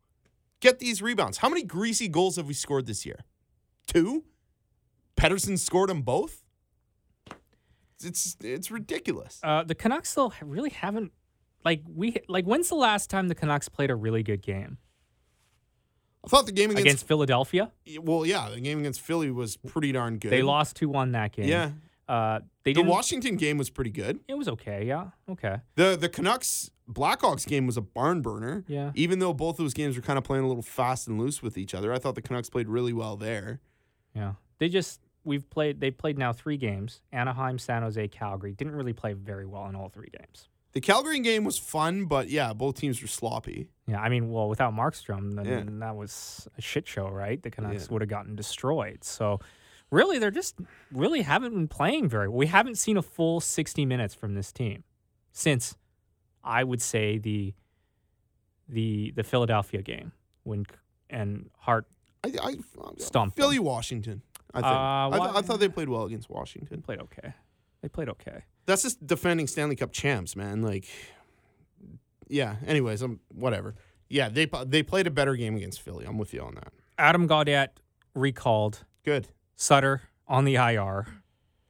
[0.61, 1.39] Get these rebounds.
[1.39, 3.21] How many greasy goals have we scored this year?
[3.87, 4.25] Two?
[5.17, 6.43] Pettersson scored them both?
[8.03, 9.41] It's it's ridiculous.
[9.43, 11.13] Uh, the Canucks still really haven't
[11.65, 12.45] like we like.
[12.45, 14.79] When's the last time the Canucks played a really good game
[16.29, 17.73] I thought the game against, against Philadelphia?
[18.03, 20.31] well, yeah, the game against Philly was pretty darn good.
[20.31, 21.49] They lost two one that game.
[21.49, 21.71] Yeah,
[22.09, 22.83] Uh, they the.
[22.83, 24.21] Washington game was pretty good.
[24.29, 24.85] it was okay.
[24.85, 25.07] Yeah.
[25.29, 25.57] Okay.
[25.77, 28.65] the The Canucks Blackhawks game was a barn burner.
[28.67, 28.93] Yeah.
[28.95, 31.57] Even though both those games were kind of playing a little fast and loose with
[31.59, 33.61] each other, I thought the Canucks played really well there.
[34.15, 34.35] Yeah.
[34.59, 35.81] They just we've played.
[35.81, 38.53] They played now three games: Anaheim, San Jose, Calgary.
[38.53, 40.49] Didn't really play very well in all three games.
[40.73, 43.71] The Calgary game was fun, but yeah, both teams were sloppy.
[43.87, 45.65] Yeah, I mean, well, without Markstrom, then Yeah.
[45.87, 47.43] that was a shit show, right?
[47.43, 47.93] The Canucks Yeah.
[47.93, 49.03] would have gotten destroyed.
[49.03, 49.41] So,
[49.91, 50.57] really, they're just
[50.93, 52.29] really haven't been playing very.
[52.29, 54.85] We haven't seen a full sixty minutes from this team
[55.33, 55.77] since
[56.45, 57.55] I would say the
[58.69, 60.67] the the Philadelphia game when
[61.11, 61.87] and Hart.
[62.25, 62.57] I, I
[62.99, 63.43] Stomped them.
[63.43, 64.23] Philly, Washington.
[64.53, 64.67] I think.
[64.67, 66.83] Uh, I, th- I thought they played well against Washington.
[66.83, 67.33] Played okay.
[67.81, 68.45] They played okay.
[68.69, 70.61] That's just defending Stanley Cup champs, man.
[70.61, 70.85] Like,
[72.29, 72.57] yeah.
[72.67, 73.75] Anyways, I'm whatever.
[74.11, 76.05] Yeah, they they played a better game against Philly.
[76.05, 76.71] I'm with you on that.
[76.99, 77.69] Adam Gaudette
[78.15, 78.85] recalled.
[79.07, 79.29] Good.
[79.57, 81.07] Sutter on the IR.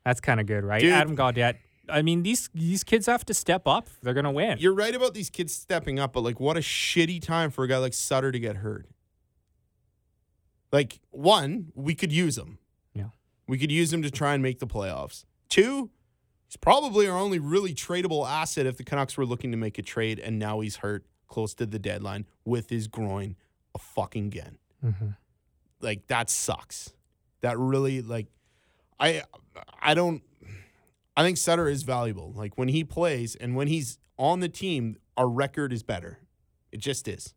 [0.05, 0.81] That's kind of good, right?
[0.81, 0.93] Dude.
[0.93, 1.55] Adam Gaudette.
[1.89, 3.89] I mean, these these kids have to step up.
[4.03, 4.59] They're gonna win.
[4.59, 7.69] You're right about these kids stepping up, but like, what a shitty time for a
[7.69, 8.89] guy like Sutter to get hurt.
[10.73, 12.59] Like, one, we could use him.
[12.93, 13.11] Yeah.
[13.47, 15.25] We could use him to try and make the playoffs.
[15.49, 15.91] Two,
[16.49, 19.83] he's probably our only really tradable asset if the Canucks were looking to make a
[19.83, 23.37] trade, and now he's hurt close to the deadline with his groin
[23.75, 24.59] a fucking again.
[24.85, 25.17] Mhm.
[25.81, 26.95] Like that sucks.
[27.43, 28.27] That really like
[28.99, 29.23] I
[29.81, 30.23] I don't
[31.17, 32.33] I think Sutter is valuable.
[32.33, 36.19] Like when he plays and when he's on the team, our record is better.
[36.73, 37.35] It just is.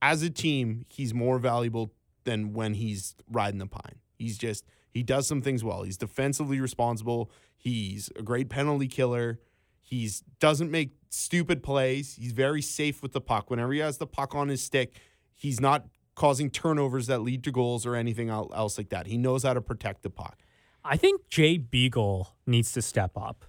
[0.00, 1.92] As a team, he's more valuable
[2.24, 3.96] than when he's riding the pine.
[4.16, 5.82] He's just he does some things well.
[5.82, 7.30] He's defensively responsible.
[7.64, 9.40] He's a great penalty killer.
[9.80, 12.16] He's doesn't make stupid plays.
[12.20, 13.48] He's very safe with the puck.
[13.48, 15.00] Whenever he has the puck on his stick,
[15.34, 19.06] he's not causing turnovers that lead to goals or anything else like that.
[19.06, 20.40] He knows how to protect the puck.
[20.84, 23.46] I think Jay Beagle needs to step up.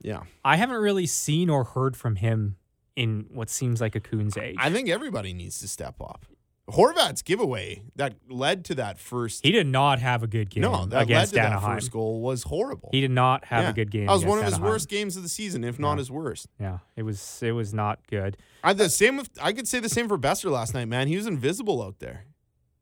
[0.00, 0.22] Yeah.
[0.44, 2.56] I haven't really seen or heard from him
[2.96, 4.56] in what seems like a coon's age.
[4.58, 6.26] I think everybody needs to step up.
[6.72, 10.86] Horvat's giveaway that led to that first he did not have a good game No,
[10.86, 12.88] that led against to that first goal was horrible.
[12.92, 13.70] He did not have Yeah.
[13.70, 14.06] a good game.
[14.06, 16.48] That was one of against his worst games of the season, if not his worst.
[16.58, 18.36] Yeah, it was it was not good.
[18.64, 21.08] I the same with I could say the same for Boeser last night, man.
[21.08, 22.24] He was invisible out there.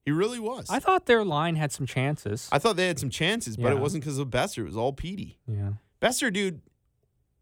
[0.05, 0.67] He really was.
[0.71, 2.49] I thought their line had some chances.
[2.51, 4.59] I thought they had some chances, but it wasn't because of Boeser.
[4.59, 5.39] It was all Petey.
[5.47, 5.73] yeah.
[6.01, 6.63] Boeser, dude,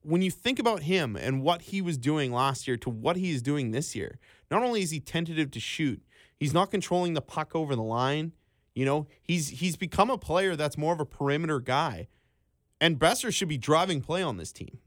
[0.03, 3.31] when you think about him and what he was doing last year to what he
[3.31, 4.19] is doing this year,
[4.51, 6.03] not only is he tentative to shoot,
[6.39, 8.33] he's not controlling the puck over the line.
[8.75, 12.09] You know, he's he's become a player that's more of a perimeter guy.
[12.81, 14.79] And Boeser should be driving play on this team.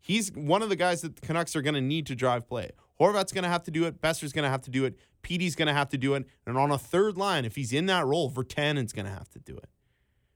[0.00, 2.70] He's one of the guys that the Canucks are going to need to drive play.
[2.98, 4.00] Horvat's going to have to do it.
[4.00, 4.96] Boeser's going to have to do it.
[5.20, 6.24] Petey's going to have to do it.
[6.46, 9.38] And on a third line, if he's in that role, Virtanen's going to have to
[9.38, 9.68] do it.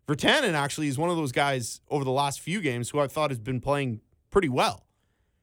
[0.07, 3.31] Virtanen actually is one of those guys over the last few games who I thought
[3.31, 4.85] has been playing pretty well.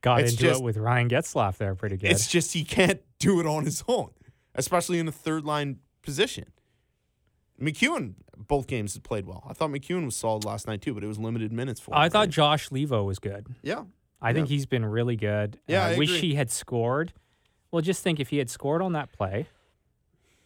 [0.02, 2.12] Got It's into just- it with Ryan Getzlaf there pretty good.
[2.12, 4.12] It's just he can't do it on his own,
[4.58, 6.46] especially in a third line position.
[7.62, 9.44] MacEwen, both games had played well.
[9.50, 11.98] I thought MacEwen was solid last night too, but it was limited minutes for him.
[11.98, 12.30] I thought right?
[12.30, 13.48] Josh Leivo was good.
[13.64, 13.84] yeah.
[14.20, 15.60] I think he's been really good.
[15.68, 16.30] Yeah, Uh, I wish agree.
[16.30, 17.14] he had scored.
[17.70, 19.46] Well, just think if he had scored on that play,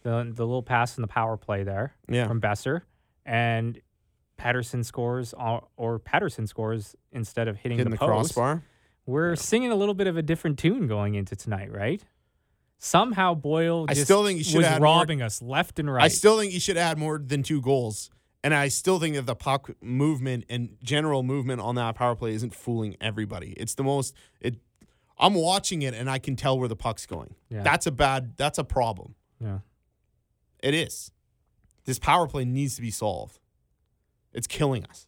[0.04, 2.28] the the little pass in the power play there Yeah.
[2.28, 2.82] from Boeser,
[3.26, 3.80] and
[4.38, 8.64] Pettersson scores or, or Pettersson scores instead of hitting, hitting the, the, post, crossbar.
[9.06, 12.04] We're singing a little bit of a different tune going into tonight, right?
[12.84, 16.04] Somehow Boyle I still think he should was had more- robbing us left and right.
[16.04, 18.10] I still think he should add more than two goals.
[18.44, 22.34] And I still think that the puck movement and general movement on that power play
[22.34, 23.54] isn't fooling everybody.
[23.56, 24.56] It's the most it
[25.20, 27.36] I'm watching it and I can tell where the puck's going.
[27.50, 27.62] Yeah.
[27.62, 29.14] That's a bad that's a problem.
[29.40, 29.60] yeah.
[30.64, 31.12] It is.
[31.86, 33.40] This power play needs to be solved.
[34.34, 35.06] It's killing us.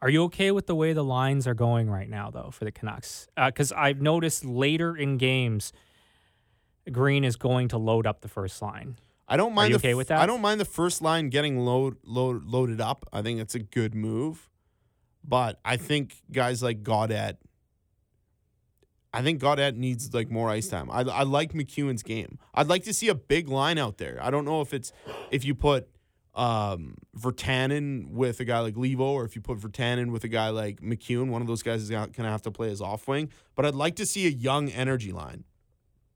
[0.00, 2.70] Are you okay with the way the lines are going right now, though, for the
[2.70, 3.26] Canucks?
[3.36, 5.72] Uh, because I've noticed later in games,
[6.92, 8.96] Green is going to load up the first line.
[9.26, 10.20] I don't mind Are you the okay f- with that?
[10.20, 13.06] I don't mind the first line getting load, load loaded up.
[13.12, 14.48] I think it's a good move.
[15.22, 17.36] But I think guys like Gaudette
[19.12, 20.90] I think Gaudette needs like more ice time.
[20.90, 22.38] I, I like MacEwen's game.
[22.54, 24.18] I'd like to see a big line out there.
[24.22, 24.92] I don't know if it's
[25.30, 25.88] if you put
[26.34, 30.50] um, Virtanen with a guy like Leivo or if you put Virtanen with a guy
[30.50, 31.28] like McEwen.
[31.28, 33.30] One of those guys is going to have to play as off wing.
[33.54, 35.44] But I'd like to see a young energy line.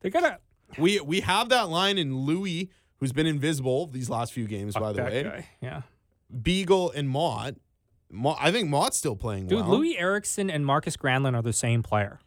[0.01, 0.39] They gotta
[0.79, 4.93] We we have that line in Loui, who's been invisible these last few games, by
[4.93, 5.23] the that way.
[5.23, 5.49] guy.
[5.61, 5.83] Yeah,
[6.43, 7.57] Beagle and Motte.
[8.11, 9.79] Motte I think Motte's still playing dude, well.
[9.79, 12.21] Loui Eriksson and Marcus Granlund are the same player.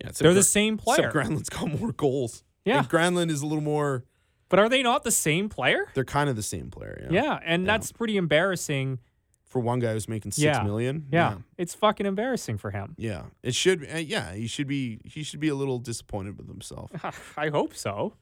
[0.00, 1.12] yeah, except They're the same except player.
[1.12, 2.42] Granlund's got more goals.
[2.64, 2.78] Yeah.
[2.78, 4.04] And Granlund is a little more.
[4.48, 5.86] But are they not the same player?
[5.94, 7.08] They're kind of the same player.
[7.10, 7.22] Yeah.
[7.22, 8.98] Yeah, and that's pretty embarrassing.
[9.52, 10.62] For one guy who's making six Yeah.
[10.62, 11.06] million.
[11.12, 12.94] Yeah, it's fucking embarrassing for him.
[12.96, 13.24] Yeah.
[13.42, 13.86] It should.
[13.92, 14.32] Uh, yeah.
[14.34, 15.00] He should be.
[15.04, 16.90] He should be a little disappointed with himself.
[17.36, 18.14] I hope so.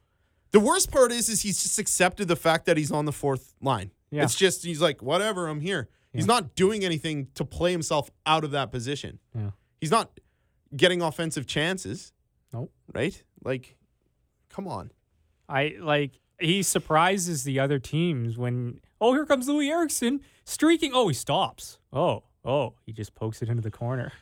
[0.51, 3.55] The worst part is, is he's just accepted the fact that he's on the fourth
[3.63, 3.93] line.
[4.11, 4.25] Yeah.
[4.25, 5.89] It's just he's like, whatever, I'm here.
[6.13, 9.21] He's not doing anything to play himself out of that position.
[9.33, 9.51] Yeah.
[9.81, 10.19] He's not
[10.77, 12.13] getting offensive chances,
[12.53, 12.73] Nope.
[12.93, 13.23] right?
[13.45, 13.77] Like,
[14.49, 14.91] come on.
[15.49, 20.93] I like he surprises the other teams when oh here comes Loui Eriksson streaking.
[20.95, 21.79] Oh he stops.
[21.93, 24.13] Oh oh he just pokes it into the corner.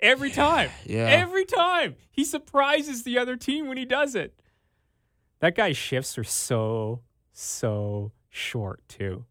[0.00, 0.70] Every time.
[0.84, 1.06] Yeah.
[1.06, 1.96] Every time.
[2.10, 4.34] He surprises the other team when he does it.
[5.40, 7.00] That guy's shifts are so
[7.32, 9.24] so short too.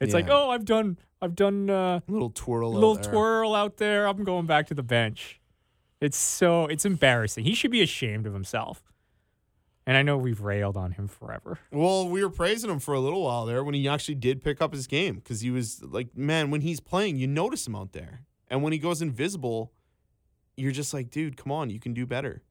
[0.00, 2.70] It's like, oh I've done I've done uh little twirl.
[2.70, 3.12] out little there.
[3.12, 4.06] twirl out there.
[4.08, 5.40] I'm going back to the bench.
[6.00, 7.44] It's so it's embarrassing.
[7.44, 8.82] He should be ashamed of himself.
[9.90, 11.58] And I know we've railed on him forever.
[11.72, 14.62] Well, we were praising him for a little while there when he actually did pick
[14.62, 17.90] up his game because he was like, man, when he's playing, you notice him out
[17.90, 18.22] there.
[18.46, 19.72] And when he goes invisible,
[20.56, 22.44] you're just like, dude, come on, you can do better.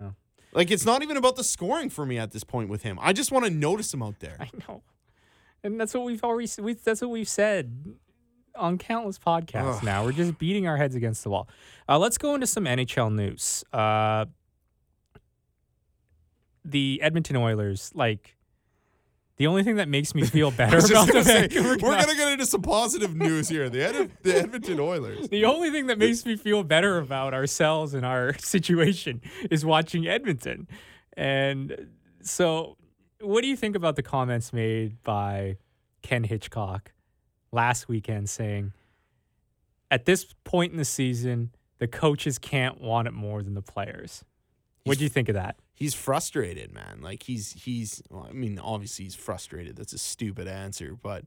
[0.00, 0.10] Yeah.
[0.52, 2.96] Like, it's not even about the scoring for me at this point with him.
[3.02, 4.36] I just want to notice him out there.
[4.38, 4.84] I know.
[5.64, 7.96] And that's what we've already we, that's what we've said
[8.54, 9.82] on countless podcasts Ugh.
[9.82, 10.04] now.
[10.04, 11.48] We're just beating our heads against the wall.
[11.88, 13.64] Uh, let's go into some NHL news.
[13.72, 14.26] Uh,
[16.64, 18.36] the Edmonton Oilers, like
[19.36, 22.08] the only thing that makes me feel better about the gonna say, Vancouver we're going
[22.08, 23.68] to get into some positive news here.
[23.68, 25.28] The, Ed- the Edmonton Oilers.
[25.28, 29.20] The only thing that makes me feel better about ourselves and our situation
[29.50, 30.68] is watching Edmonton.
[31.16, 31.88] And
[32.22, 32.76] so,
[33.20, 35.56] what do you think about the comments made by
[36.02, 36.92] Ken Hitchcock
[37.52, 38.72] last weekend saying,
[39.90, 44.24] at this point in the season, the coaches can't want it more than the players?
[44.84, 45.56] What do you think of that?
[45.82, 47.00] He's frustrated, man.
[47.02, 49.74] Like he's he's well, I mean, obviously he's frustrated.
[49.74, 51.24] That's a stupid answer, but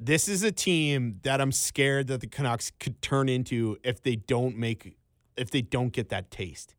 [0.00, 4.16] this is a team that I'm scared that the Canucks could turn into if they
[4.16, 4.96] don't make
[5.36, 6.74] if they don't get that taste.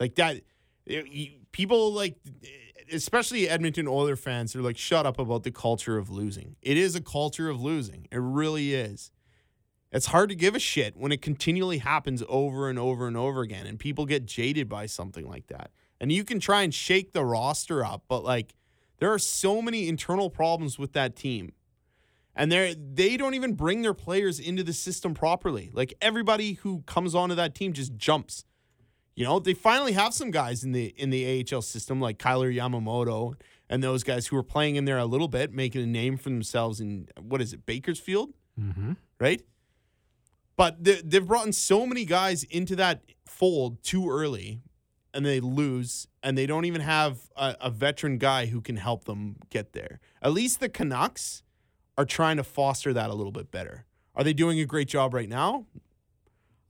[0.00, 0.40] Like that
[1.52, 2.16] people like
[2.92, 6.56] especially Edmonton Oiler fans are like shut up about the culture of losing.
[6.60, 8.08] It is a culture of losing.
[8.10, 9.12] It really is.
[9.96, 13.40] It's hard to give a shit when it continually happens over and over and over
[13.40, 15.70] again and people get jaded by something like that.
[15.98, 18.54] And you can try and shake the roster up, but like
[18.98, 21.54] there are so many internal problems with that team.
[22.34, 25.70] And they they don't even bring their players into the system properly.
[25.72, 28.44] Like everybody who comes onto that team just jumps.
[29.14, 32.52] You know, they finally have some guys in the in the AHL system like Kailer
[32.52, 33.34] Yamamoto
[33.70, 36.28] and those guys who are playing in there a little bit, making a name for
[36.28, 38.34] themselves in what is it, Bakersfield?
[38.60, 38.92] Mm-hmm.
[39.18, 39.42] right?
[40.56, 44.60] But they, they've brought in so many guys into that fold too early,
[45.12, 49.04] and they lose, and they don't even have a, a veteran guy who can help
[49.04, 50.00] them get there.
[50.22, 51.42] At least the Canucks
[51.98, 53.84] are trying to foster that a little bit better.
[54.14, 55.66] Are they doing a great job right now?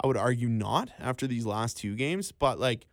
[0.03, 2.87] I would argue not after these last two games, but like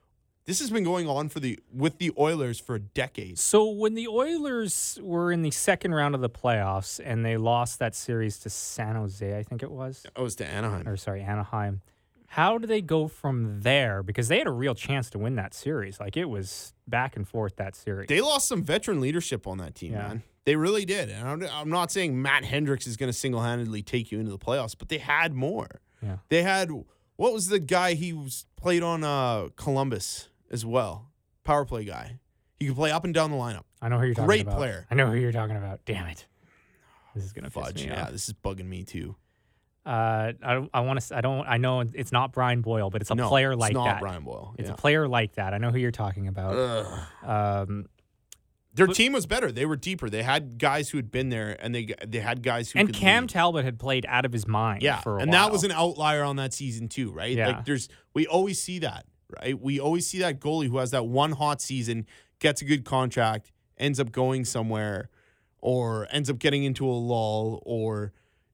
[0.45, 3.39] this has been going on for the with the Oilers for a decade.
[3.39, 7.79] So when the Oilers were in the second round of the playoffs and they lost
[7.79, 10.87] that series to San Jose, I think it was, Oh, it was to Anaheim.
[10.87, 11.81] or sorry, Anaheim.
[12.27, 14.01] How do they go from there?
[14.01, 15.99] Because they had a real chance to win that series.
[15.99, 18.07] Like it was back and forth that series.
[18.07, 20.07] They lost some veteran leadership on that team, Yeah.
[20.07, 20.23] man.
[20.45, 21.09] They really did.
[21.09, 24.31] And I'm, I'm not saying Matt Hendricks is going to single handedly take you into
[24.31, 25.79] the playoffs, but they had more.
[26.01, 26.17] Yeah.
[26.27, 26.69] They had
[27.15, 31.09] what was the guy he was played on uh, Columbus as well?
[31.43, 32.19] Power play guy.
[32.59, 33.63] He can play up and down the lineup.
[33.81, 34.57] I know who you're talking Great about.
[34.57, 34.87] Great player.
[34.89, 35.81] I know who you're talking about.
[35.83, 36.25] Damn it.
[37.13, 38.11] This is gonna piss me Yeah, off.
[38.11, 39.15] this is bugging me too.
[39.85, 41.17] Uh, I I want to.
[41.17, 41.45] I don't.
[41.45, 43.79] I know it's not Brian Boyle, but it's a no, player like that.
[43.79, 44.01] it's not that.
[44.01, 44.55] Brian Boyle.
[44.57, 44.73] It's yeah.
[44.73, 45.53] a player like that.
[45.53, 46.55] I know who you're talking about.
[46.55, 46.99] Ugh.
[47.69, 47.85] Um,
[48.73, 49.51] Their But- team was better.
[49.51, 50.09] They were deeper.
[50.09, 53.23] They had guys who had been there, and they they had guys who and Cam
[53.23, 53.29] lead.
[53.31, 54.81] Talbot had played out of his mind.
[54.81, 55.45] Yeah, for a and while.
[55.47, 57.35] that was an outlier on that season too, right?
[57.35, 57.47] Yeah.
[57.47, 59.05] Like there's we always see that,
[59.41, 59.59] right?
[59.59, 62.05] We always see that goalie who has that one hot season,
[62.39, 65.09] gets a good contract, ends up going somewhere,
[65.59, 68.11] or ends up getting into a lull, or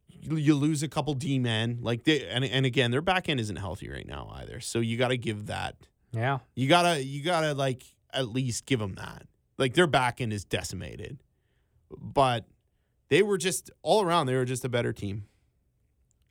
[0.07, 1.80] you, lose a couple D men.
[1.82, 4.59] Like they and and again, their back end isn't healthy right now either.
[4.59, 5.75] So you got to give that.
[6.11, 6.39] yeah.
[6.55, 9.23] You gotta you gotta like at least give them that.
[9.57, 11.17] Like their back end is decimated,
[11.97, 12.45] but
[13.09, 14.27] they were just all around.
[14.27, 15.25] They were just a better team.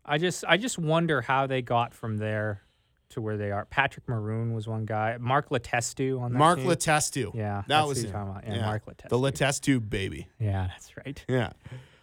[0.04, 2.62] I just I just wonder how they got from there
[3.10, 3.64] to where they are.
[3.66, 5.16] Patrick Maroon was one guy.
[5.18, 6.66] Mark Letestu on that Mark team.
[6.68, 7.34] Letestu.
[7.34, 8.44] Yeah, that was who talking about.
[8.46, 9.08] Yeah, Mark Letestu.
[9.08, 10.28] The Letestu baby.
[10.38, 11.24] yeah, that's right.
[11.28, 11.50] Yeah.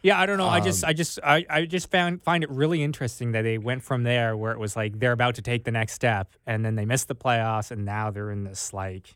[0.02, 0.48] Yeah, I don't know.
[0.48, 3.58] I just, Um, I just, I, I just found find it really interesting that they
[3.58, 6.64] went from there where it was like they're about to take the next step, and
[6.64, 9.16] then they missed the playoffs, and now they're in this like,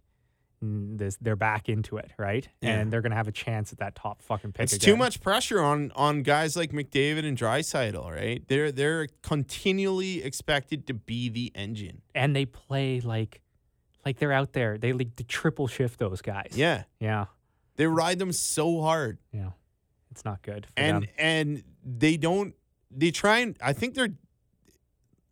[0.62, 2.47] this they're back into it, right?
[2.62, 2.72] Yeah.
[2.80, 4.64] And they're gonna have a chance at that top fucking pick.
[4.64, 4.86] It's again.
[4.93, 8.43] too much pressure on on guys like McDavid and Draisaitl, right?
[8.47, 12.01] They're they're continually expected to be the engine.
[12.14, 13.41] and they play like,
[14.05, 14.78] like they're out there.
[14.78, 16.51] They like to triple shift those guys.
[16.55, 16.84] Yeah.
[16.99, 17.26] yeah,
[17.78, 19.18] They ride them so hard.
[19.32, 19.51] yeah.
[20.12, 21.10] It's not good for and them.
[21.20, 22.53] and they don't
[22.91, 24.10] they try and I think they're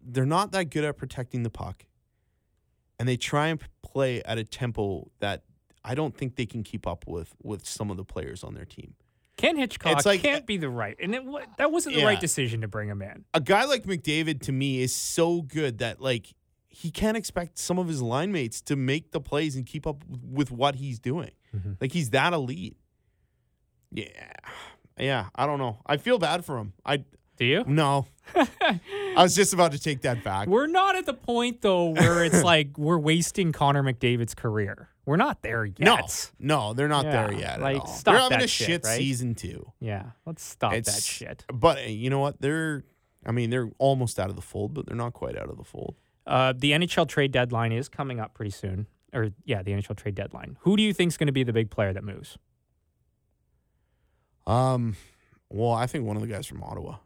[0.02, 1.84] they're not that good at protecting the puck.
[3.00, 5.44] And they try and play at a tempo that
[5.84, 8.66] I don't think they can keep up with with some of the players on their
[8.66, 8.96] team.
[9.38, 11.24] Ken Hitchcock it's like- can't be the right, and it,
[11.60, 12.08] that wasn't the Yeah.
[12.08, 13.24] right decision to bring him in.
[13.36, 16.34] A guy like McDavid to me is so good that like
[16.70, 20.04] he can't expect some of his line mates to make the plays and keep up
[20.08, 21.32] with what he's doing.
[21.56, 21.78] Mhm.
[21.80, 22.78] Like he's that elite.
[23.92, 24.06] Yeah.
[25.00, 25.78] Yeah, I don't know.
[25.86, 26.74] I feel bad for him.
[26.84, 27.04] I
[27.38, 27.64] Do you?
[27.68, 28.08] no.
[28.36, 28.80] I
[29.24, 30.48] was just about to take that back.
[30.48, 34.90] We're not at the point though where it's like we're wasting Connor McDavid's career.
[35.06, 35.80] We're not there yet.
[35.80, 36.00] No,
[36.38, 37.62] no, they're not there yet.
[37.62, 37.88] like, at all.
[37.88, 38.98] stop they're having that a shit, shit right?
[38.98, 39.72] season too.
[39.80, 41.46] Yeah, let's stop that shit.
[41.52, 42.42] But uh, you know what?
[42.42, 42.84] They're,
[43.26, 45.64] I mean, they're almost out of the fold, but they're not quite out of the
[45.64, 45.96] fold.
[46.26, 48.88] Uh, the NHL trade deadline is coming up pretty soon.
[49.14, 50.58] Or yeah, the NHL trade deadline.
[50.62, 52.38] Who do you think is going to be the big player that moves?
[54.46, 54.98] Um,
[55.50, 56.98] well, I think one of the guys from Ottawa.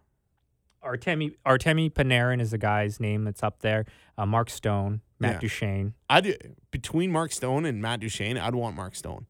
[0.84, 3.86] Artemi Artemi Panarin is the guy's name that's up there.
[4.18, 5.40] Uh, Mark Stone, Matt Yeah.
[5.40, 5.94] Duchene.
[6.10, 6.36] I
[6.72, 9.26] between Mark Stone and Matt Duchene, I'd want Mark Stone.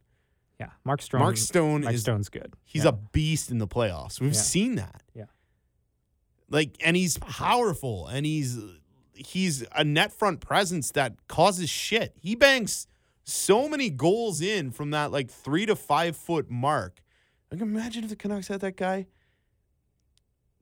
[0.60, 1.20] Yeah, Mark Stone.
[1.22, 2.54] Mark Stone Mark is Stone's good.
[2.64, 2.89] he's yeah.
[2.89, 4.20] a beast in the playoffs.
[4.22, 4.39] We've Yeah.
[4.41, 5.02] seen that.
[5.14, 5.26] Yeah.
[6.49, 8.60] Like, and he's powerful, and he's
[9.14, 12.16] he's a net front presence that causes shit.
[12.22, 12.88] He bangs
[13.24, 17.02] so many goals in from that like three to five foot mark.
[17.52, 19.08] Like, imagine if the Canucks had that guy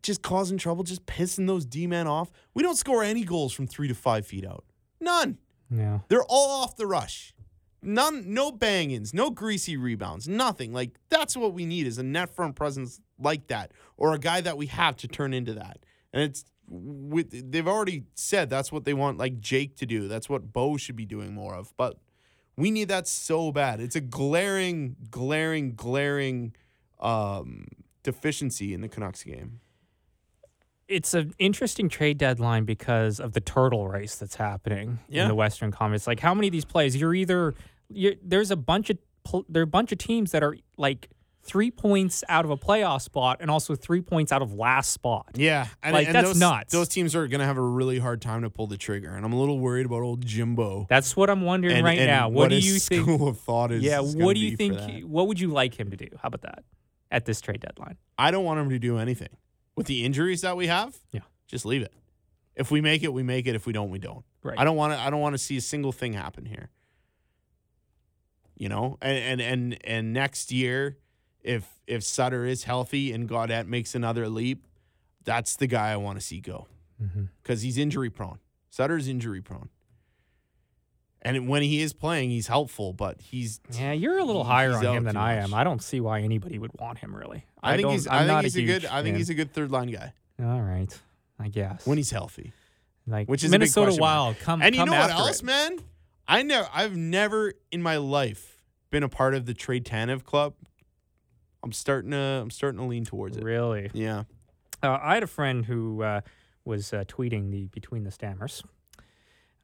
[0.02, 2.32] just causing trouble, just pissing those D men off.
[2.54, 4.64] We don't score any goals from three to five feet out.
[5.00, 5.38] None.
[5.70, 6.00] yeah.
[6.10, 7.34] They're all off the rush.
[7.82, 10.74] None, no bangings, no greasy rebounds, nothing.
[10.74, 14.42] Like that's what we need is a net front presence like that, or a guy
[14.42, 15.80] that we have to turn into that.
[16.12, 20.10] And it's with they've already said that's what they want, like Jake to do.
[20.10, 21.74] That's what Bo should be doing more of.
[21.78, 21.98] But
[22.58, 23.80] we need that so bad.
[23.80, 26.54] It's a glaring, glaring, glaring
[27.00, 27.68] um,
[28.04, 29.62] deficiency in the Canucks game.
[30.90, 35.22] It's an interesting trade deadline because of the turtle race that's happening Yeah.
[35.24, 36.08] in the Western Conference.
[36.08, 37.54] Like, how many of these plays you're either
[37.90, 38.98] you're, there's a bunch of
[39.48, 41.10] there are a bunch of teams that are like
[41.44, 45.28] three points out of a playoff spot and also three points out of last spot.
[45.36, 46.72] Yeah, and, Like, and that's those, nuts.
[46.74, 49.26] Those teams are going to have a really hard time to pull the trigger, and
[49.26, 50.88] I'm a little worried about old Jimbo.
[50.90, 52.30] That's what I'm wondering and, right and now.
[52.30, 53.04] What, do you think?
[53.04, 53.84] School of thought is.
[53.84, 55.06] yeah, what do you think?
[55.06, 56.08] What would you like him to do?
[56.22, 56.64] How about that
[57.12, 57.98] at this trade deadline?
[58.18, 59.30] I don't want him to do anything
[59.80, 60.96] with the injuries that we have.
[61.12, 61.22] Yeah.
[61.48, 61.94] just leave it.
[62.56, 63.56] If we make it, we make it.
[63.56, 64.24] If we don't, we don't.
[64.44, 64.60] Right.
[64.60, 65.00] I don't want to.
[65.00, 66.70] I don't want to see a single thing happen here.
[68.56, 70.98] You know, and and and and next year,
[71.42, 74.68] if if Sutter is healthy and Gaudette makes another leap,
[75.24, 76.68] that's the guy I want to see go
[77.02, 77.24] Mm-hmm.
[77.42, 78.40] because he's injury prone.
[78.70, 79.70] Sutter's injury prone,
[81.22, 83.60] and when he is playing, he's helpful, but he's.
[83.72, 85.54] Yeah, you're a little higher on him than I am.
[85.54, 87.46] I don't see why anybody would want him really.
[87.62, 88.08] I, think don't- he's.
[88.08, 88.86] I'm I think he's a, good.
[88.86, 90.98] I think he's a good third line guy All right,
[91.40, 91.86] I guess.
[91.86, 92.54] when he's healthy.
[93.08, 94.16] like which is Minnesota question mark.
[94.36, 95.46] Wild, come And you come know what else, it.
[95.46, 95.80] man?
[96.28, 96.70] I never.
[96.74, 100.54] I've never in my life been a part of the Trade Tanev club.
[101.64, 102.18] I'm starting to.
[102.18, 103.44] I'm starting to lean towards it.
[103.44, 104.24] Really, Yeah.
[104.82, 106.22] uh, I had a friend who uh,
[106.64, 108.64] was uh, tweeting the between the stammers.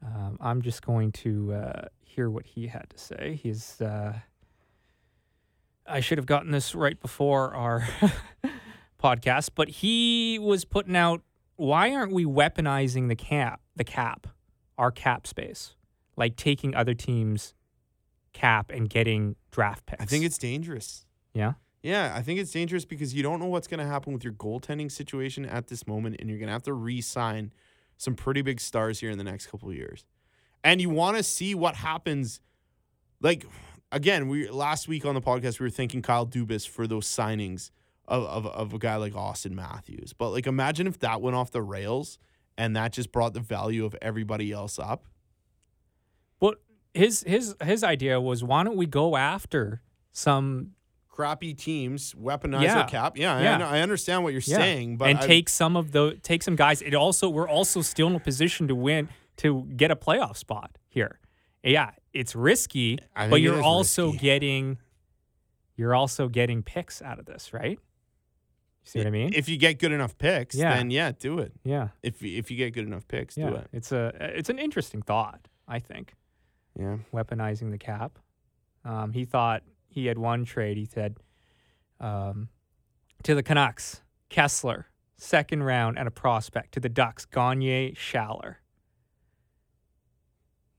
[0.05, 3.39] Um, I'm just going to uh, hear what he had to say.
[3.41, 3.81] He's.
[3.81, 4.19] Uh,
[5.87, 7.87] I should have gotten this right before our
[9.03, 11.21] podcast, but he was putting out.
[11.57, 13.61] Why aren't we weaponizing the cap?
[13.75, 14.27] The cap,
[14.77, 15.75] our cap space,
[16.17, 17.53] like taking other teams'
[18.33, 20.01] cap and getting draft picks.
[20.03, 21.05] I think it's dangerous.
[21.33, 21.53] yeah.
[21.81, 24.33] Yeah, I think it's dangerous because you don't know what's going to happen with your
[24.33, 27.53] goaltending situation at this moment, and you're going to have to re-sign
[27.97, 30.05] some pretty big stars here in the next couple of years.
[30.63, 32.41] And you want to see what happens.
[33.21, 33.45] Like
[33.91, 37.71] again, we last week on the podcast we were thinking Kyle Dubas for those signings
[38.07, 40.13] of, of of a guy like Auston Matthews.
[40.13, 42.17] But like imagine if that went off the rails
[42.57, 45.05] and that just brought the value of everybody else up.
[46.39, 46.55] Well,
[46.93, 49.81] his his his idea was why don't we go after
[50.11, 50.71] some
[51.15, 52.75] Crappy teams weaponize Yeah.
[52.75, 53.17] their cap.
[53.17, 53.65] Yeah, Yeah.
[53.67, 54.57] I, I understand what you're Yeah.
[54.57, 56.81] saying, but and I- take some of the take some guys.
[56.81, 59.07] It also we're also still in a position to win
[59.37, 61.19] to get a playoff spot here.
[61.63, 64.17] Yeah, it's risky, but you're also risky.
[64.19, 64.77] getting
[65.77, 67.79] you're also getting picks out of this, right?
[68.83, 69.33] See what I mean?
[69.33, 70.75] If you get good enough picks, Yeah.
[70.75, 71.53] then yeah, do it.
[71.63, 73.49] yeah, If if you get good enough picks, yeah.
[73.51, 73.67] do it.
[73.71, 75.47] It's a it's an interesting thought.
[75.67, 76.13] I think
[76.77, 76.97] Yeah.
[77.13, 78.19] weaponizing the cap.
[78.83, 79.63] Um, he thought
[79.95, 80.77] he had one trade.
[80.77, 81.17] He said
[81.99, 82.49] um,
[83.23, 84.85] to the Canucks, Kesler,
[85.17, 86.73] second round and a prospect.
[86.73, 88.55] To the Ducks, Gagne, Schaller.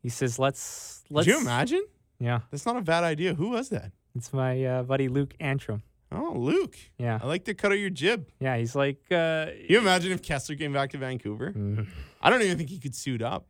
[0.02, 1.84] He says, "Let's let's." Could you imagine?
[2.18, 3.34] Yeah, That's not a bad idea.
[3.34, 3.92] Who was that?
[4.14, 5.82] it's my uh, buddy Luke Antrim.
[6.10, 6.76] Oh, Luke.
[6.98, 8.28] Yeah, I like the cut of your jib.
[8.40, 8.56] yeah.
[8.56, 11.52] He's like, uh, you imagine if Kesler came back to Vancouver?
[11.52, 11.88] Mm.
[12.22, 13.46] I don't even think he could suit up.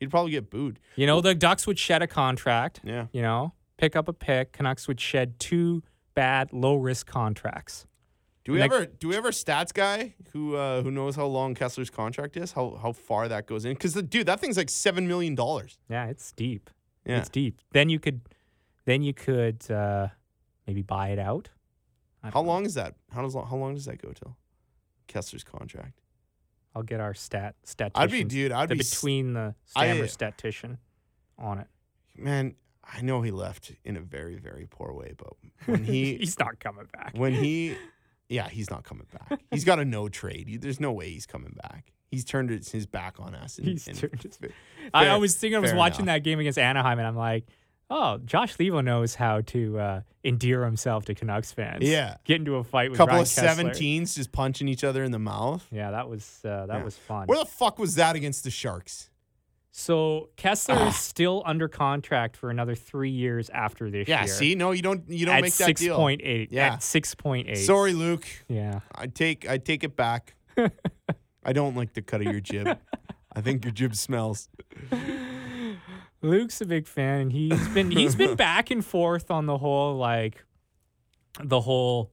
[0.00, 0.78] He'd probably get booed.
[0.96, 2.80] you know, the Ducks would shed a contract.
[2.82, 3.06] Yeah.
[3.12, 4.52] You know, pick up a pick.
[4.52, 5.82] Canucks would shed two
[6.14, 7.86] bad low risk contracts.
[8.44, 11.54] Do we Like- ever do we ever stats guy who uh, who knows how long
[11.54, 12.52] Kesler's contract is?
[12.52, 13.72] How how far that goes in?
[13.74, 15.78] Because dude, that thing's like seven million dollars.
[15.88, 16.70] Yeah, it's deep.
[17.04, 17.18] Yeah.
[17.18, 17.58] It's deep.
[17.72, 18.20] Then you could,
[18.84, 20.08] then you could uh,
[20.66, 21.48] maybe buy it out.
[22.22, 22.48] How know.
[22.48, 22.94] long is that?
[23.12, 24.36] How does how long does that go till?
[25.08, 26.00] Kesler's contract.
[26.74, 28.02] I'll get our stat statistician.
[28.02, 28.52] I'd be dude.
[28.52, 30.78] I'd the be between the I- Stammer statistician
[31.38, 31.66] on it.
[32.16, 32.54] man.
[32.92, 35.32] I know he left in a very very poor way, but
[35.66, 37.12] when he He's not coming back.
[37.16, 37.76] when he
[38.28, 41.56] yeah he's not coming back he's got a no trade there's no way he's coming
[41.62, 44.38] back he's turned his back on us and, He's and- turned his
[44.92, 46.16] I, I was thinking, I was watching enough.
[46.16, 47.46] that game against Anaheim, and I'm like,
[47.90, 51.84] oh, Josh Leivo knows how to uh, endear himself to Canucks fans.
[51.84, 52.16] Yeah.
[52.24, 55.18] get into a fight with a couple of 17s just punching each other in the
[55.18, 56.84] mouth Yeah, that was uh, that Yeah.
[56.84, 57.26] was fun.
[57.26, 59.10] where the fuck was that against the sharks
[59.70, 60.88] So Kesler Ah.
[60.88, 64.34] is still under contract for another three years after this yeah year.
[64.34, 66.50] see no you don't you don't at make that six deal point eight.
[66.50, 66.74] Yeah.
[66.74, 67.56] At six point eight.
[67.56, 68.80] sorry luke Yeah.
[68.94, 70.34] i take i take it back
[71.44, 72.76] i don't like the cut of your jib
[73.36, 74.48] i think your jib smells
[76.20, 79.96] Luke's a big fan and he's been he's been back and forth on the whole
[79.96, 80.44] like
[81.40, 82.10] the whole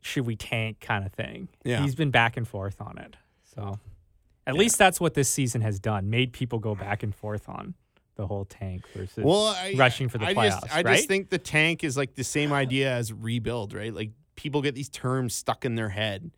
[0.00, 1.48] should we tank kind of thing.
[1.62, 1.82] Yeah.
[1.82, 3.16] He's been back and forth on it.
[3.54, 3.78] So
[4.46, 6.10] at least that's what this season has done.
[6.10, 7.74] Made people go back and forth on
[8.16, 10.96] the whole tank versus well I, rushing for the I playoffs, just, i right?
[10.96, 14.74] just think the tank is like the same idea as rebuild right like people get
[14.74, 16.30] these terms stuck in their head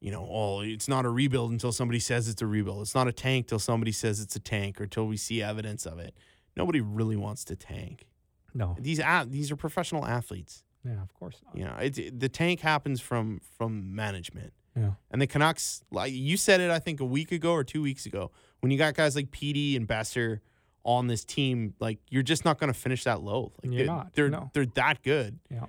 [0.00, 2.82] you know, oh, it's not a rebuild until somebody says it's a rebuild.
[2.82, 5.86] It's not a tank till somebody says it's a tank or till we see evidence
[5.86, 6.14] of it.
[6.54, 8.06] Nobody really wants to tank.
[8.54, 8.76] no.
[8.78, 10.64] These these are professional athletes.
[10.84, 11.56] Yeah, of course not.
[11.56, 14.52] You know, it's the tank happens from from management.
[14.76, 14.90] Yeah.
[15.10, 18.04] And the Canucks, like you said it, I think a week ago or two weeks
[18.06, 20.40] ago, when you got guys like Petey and Boeser
[20.84, 23.52] on this team, like you're just not going to finish that low.
[23.62, 24.50] Like You're they- not, They're no.
[24.52, 25.66] they're that good, Yeah.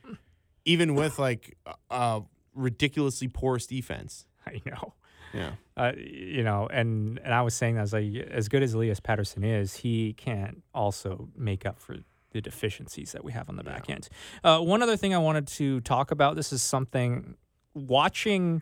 [0.65, 1.57] even with like
[1.89, 2.21] a-
[2.53, 4.25] ridiculously porous defense.
[4.45, 4.93] I know.
[5.33, 5.51] Yeah.
[5.75, 8.73] uh, you know, and and I was saying that I was like, as good as
[8.73, 11.97] Elias Pettersson is, he can't also make up for
[12.31, 14.07] the deficiencies that we have on the back end.
[14.43, 16.35] Uh, one other thing I wanted to talk about.
[16.35, 17.35] This is something
[17.73, 18.61] watching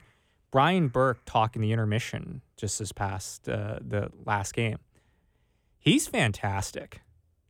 [0.51, 4.77] Brian Burke talk in the intermission just this past uh, the last game.
[5.79, 7.01] He's fantastic.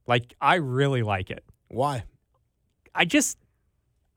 [0.07, 1.43] Like I really like it.
[1.69, 2.03] Why?
[2.93, 3.37] I just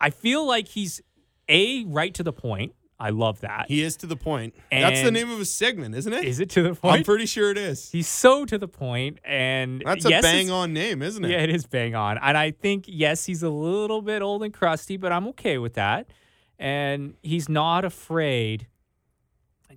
[0.00, 1.00] I feel like he's
[1.48, 2.74] a right to the point.
[3.00, 3.66] I love that.
[3.68, 4.56] He is to the point.
[4.72, 6.24] That's the name of his segment, isn't it?
[6.24, 6.96] Is it to the point?
[6.96, 7.92] I'm pretty sure it is.
[7.92, 11.30] he's so to the point, and That's a bang on name, isn't it?
[11.30, 12.18] Yeah, it is bang on.
[12.18, 15.74] And I think, yes, he's a little bit old and crusty, but I'm okay with
[15.74, 16.08] that.
[16.58, 18.66] And he's not afraid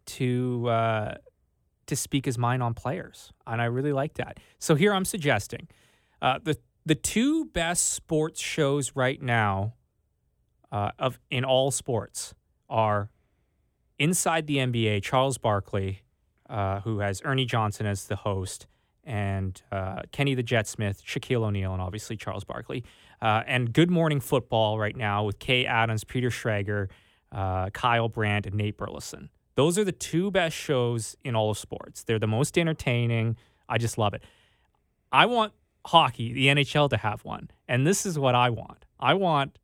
[0.05, 1.15] to uh,
[1.87, 3.31] to speak his mind on players.
[3.45, 4.39] And I really like that.
[4.59, 5.67] So here I'm suggesting
[6.21, 9.73] uh, the the two best sports shows right now
[10.71, 12.33] uh, of in all sports
[12.69, 13.09] are
[13.99, 16.01] inside the NBA, Charles Barkley,
[16.49, 18.67] uh, who has Ernie Johnson as the host,
[19.03, 22.83] and uh, Kenny the Jet Smith, Shaquille O'Neal, and obviously Charles Barkley.
[23.21, 26.89] Uh, and Good Morning Football right now with Kay Adams, Peter Schrager,
[27.31, 29.29] uh, Kyle Brandt, and Nate Burleson.
[29.55, 32.03] Those are the two best shows in all of sports.
[32.03, 33.37] They're the most entertaining.
[33.69, 34.23] I just love it.
[35.11, 35.53] I want
[35.85, 37.51] hockey, the NHL, to have one.
[37.67, 39.57] And this is what I want I want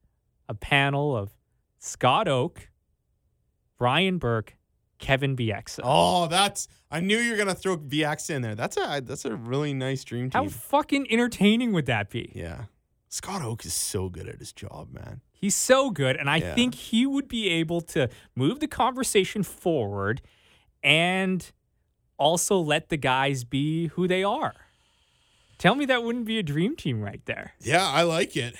[0.49, 1.31] a panel of
[1.79, 2.69] Scott Oake,
[3.77, 4.55] Brian Burke,
[4.99, 5.81] Kevin Bieksa.
[5.83, 6.67] Oh, that's.
[6.89, 8.55] I knew you were gonna throw VX in there.
[8.55, 10.43] That's a that's a really nice dream team.
[10.43, 12.31] How fucking entertaining would that be?
[12.33, 12.63] yeah,
[13.09, 15.21] Scott Oake is so good at his job, man.
[15.31, 16.55] He's so good, and I Yeah.
[16.55, 20.21] think he would be able to move the conversation forward
[20.83, 21.51] and
[22.17, 24.53] also let the guys be who they are.
[25.57, 27.53] Tell me that wouldn't be a dream team right there.
[27.61, 28.55] Yeah, I like it.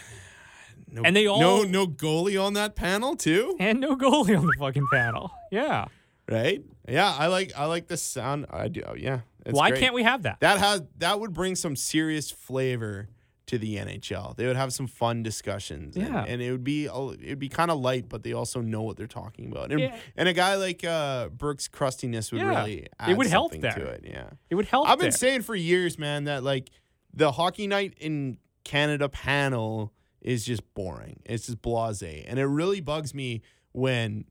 [0.90, 4.46] No, And they all- no no goalie on that panel too, And no goalie on
[4.46, 5.32] the fucking panel.
[5.52, 5.86] Yeah.
[6.30, 6.62] right?
[6.88, 8.46] Yeah, I like I like the sound.
[8.50, 8.82] I do.
[8.86, 9.22] Oh, yeah.
[9.46, 9.82] it's Why great.
[9.82, 10.40] can't we have that?
[10.40, 13.10] That has that would bring some serious flavor
[13.48, 14.36] to the NHL.
[14.36, 15.96] They would have some fun discussions.
[15.96, 16.24] and- Yeah.
[16.28, 19.08] And, it would be it'd be kind of light, but they also know what they're
[19.08, 19.72] talking about.
[19.72, 19.96] And, Yeah.
[20.16, 22.50] and a guy like uh, Burke's crustiness would Yeah.
[22.50, 24.04] really It add would help something to it.
[24.06, 24.30] Yeah.
[24.50, 24.88] It would help.
[24.90, 26.70] I've been saying for years, man, that like
[27.14, 31.22] the hockey night in Canada panel is just boring.
[31.26, 33.42] It's just blasé, and it really bugs me
[33.72, 34.26] when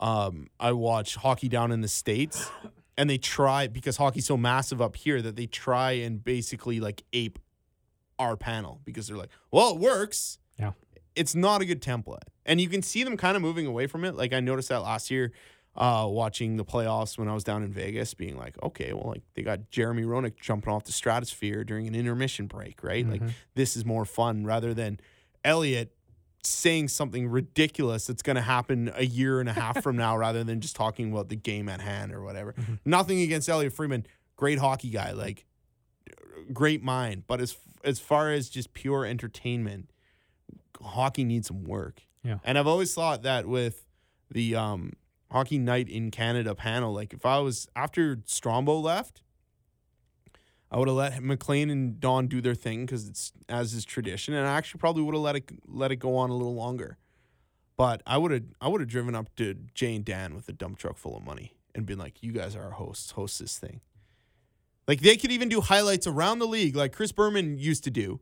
[0.00, 2.50] um, I watch hockey down in the states,
[2.98, 7.02] and they try because hockey's so massive up here that they try and basically like
[7.12, 7.38] ape
[8.18, 10.38] our panel because they're like, well, it works.
[10.58, 10.72] Yeah.
[11.14, 14.04] It's not a good template, and you can see them kind of moving away from
[14.04, 14.14] it.
[14.14, 15.32] Like I noticed that last year
[15.76, 19.22] uh, watching the playoffs when I was down in Vegas, being like, okay, well, like
[19.34, 23.08] they got Jeremy Roenick jumping off the stratosphere during an intermission break, right?
[23.08, 23.22] Like
[23.54, 25.00] this is more fun rather than
[25.44, 25.90] Elliotte
[26.42, 30.44] saying something ridiculous that's going to happen a year and a half from now, rather
[30.44, 32.54] than just talking about the game at hand or whatever.
[32.84, 34.06] Nothing against Elliotte Friedman,
[34.36, 35.44] great hockey guy, like
[36.52, 37.56] great mind, but as
[37.86, 39.90] as far as just pure entertainment,
[40.82, 42.02] hockey needs some work.
[42.22, 42.38] Yeah.
[42.44, 43.86] And I've always thought that with
[44.30, 44.92] the um,
[45.30, 49.22] hockey night in Canada panel, like if I was after Strombo left,
[50.70, 54.34] I would have let MacLean and Don do their thing because it's as is tradition,
[54.34, 56.98] and I actually probably would have let it let it go on a little longer.
[57.76, 60.52] But I would have I would have driven up to Jay and Dan with a
[60.52, 63.12] dump truck full of money and been like, "You guys are our hosts.
[63.12, 63.80] Host this thing."
[64.88, 68.20] Like they could even do highlights around the league, like Chris Berman used to do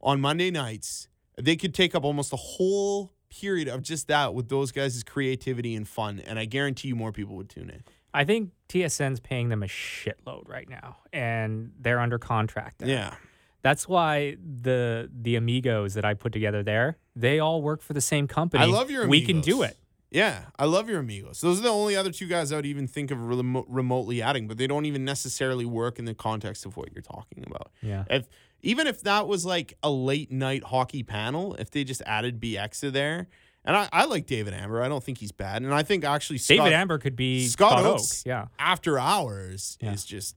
[0.00, 1.08] on Monday nights.
[1.36, 5.74] They could take up almost a whole period of just that with those guys' creativity
[5.74, 7.82] and fun, and I guarantee you more people would tune in.
[8.12, 12.78] I think TSN's paying them a shitload right now, and they're under contract.
[12.78, 12.88] there.
[12.88, 13.14] Yeah.
[13.62, 18.00] That's why the the amigos that I put together there, they all work for the
[18.00, 18.62] same company.
[18.62, 19.76] I love your We can do it.
[20.14, 21.40] Yeah, I love your amigos.
[21.40, 24.46] Those are the only other two guys I would even think of remo- remotely adding,
[24.46, 27.72] but they don't even necessarily work in the context of what you're talking about.
[27.82, 28.04] Yeah.
[28.08, 28.28] If
[28.62, 32.78] even if that was like a late night hockey panel, if they just added BX
[32.80, 33.26] to there,
[33.64, 36.38] and I, I like David Amber, I don't think he's bad, and I think actually
[36.38, 37.94] Scott, David Amber could be Scott Scott, Oake.
[37.96, 38.46] Oaks Yeah.
[38.58, 39.92] after hours Yeah.
[39.94, 40.36] is just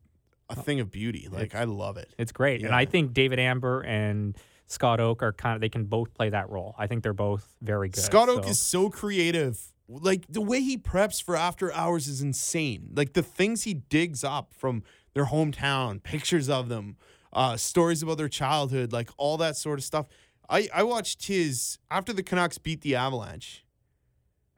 [0.50, 1.28] a thing of beauty.
[1.32, 2.10] Like I love it.
[2.18, 2.62] It's great.
[2.62, 2.78] And Yeah.
[2.78, 4.36] I think David Amber and
[4.68, 6.76] Scott Oake are kind of they can both play that role.
[6.78, 8.04] I think they're both very good.
[8.04, 9.60] Scott Oake So- is so creative.
[9.90, 12.92] Like the way he preps for after hours is insane.
[12.94, 16.98] Like the things he digs up from their hometown, pictures of them,
[17.32, 20.08] uh, stories about their childhood, like all that sort of stuff.
[20.50, 23.66] I, I watched his after the Canucks beat the Avalanche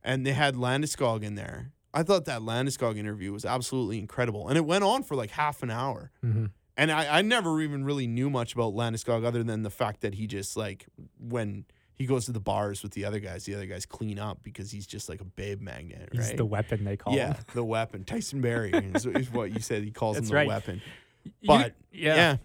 [0.03, 1.72] and they had Landeskog in there.
[1.93, 4.47] I thought that Landeskog interview was absolutely incredible.
[4.47, 6.12] And it went on for like half an hour.
[6.24, 6.51] Mhm.
[6.80, 10.14] And I, I never even really knew much about Landeskog other than the fact that
[10.16, 10.86] he just like
[11.20, 14.42] when he goes to the bars with the other guys, the other guys clean up
[14.44, 16.38] because he's just like a babe magnet, He's right?
[16.38, 17.44] the weapon they call yeah, him.
[17.54, 18.06] the weapon.
[18.06, 19.84] Tyson Barrie is, is what you said.
[19.84, 20.48] He calls That's him the right.
[20.48, 20.82] weapon.
[21.26, 22.16] You- But yeah.
[22.16, 22.38] yeah,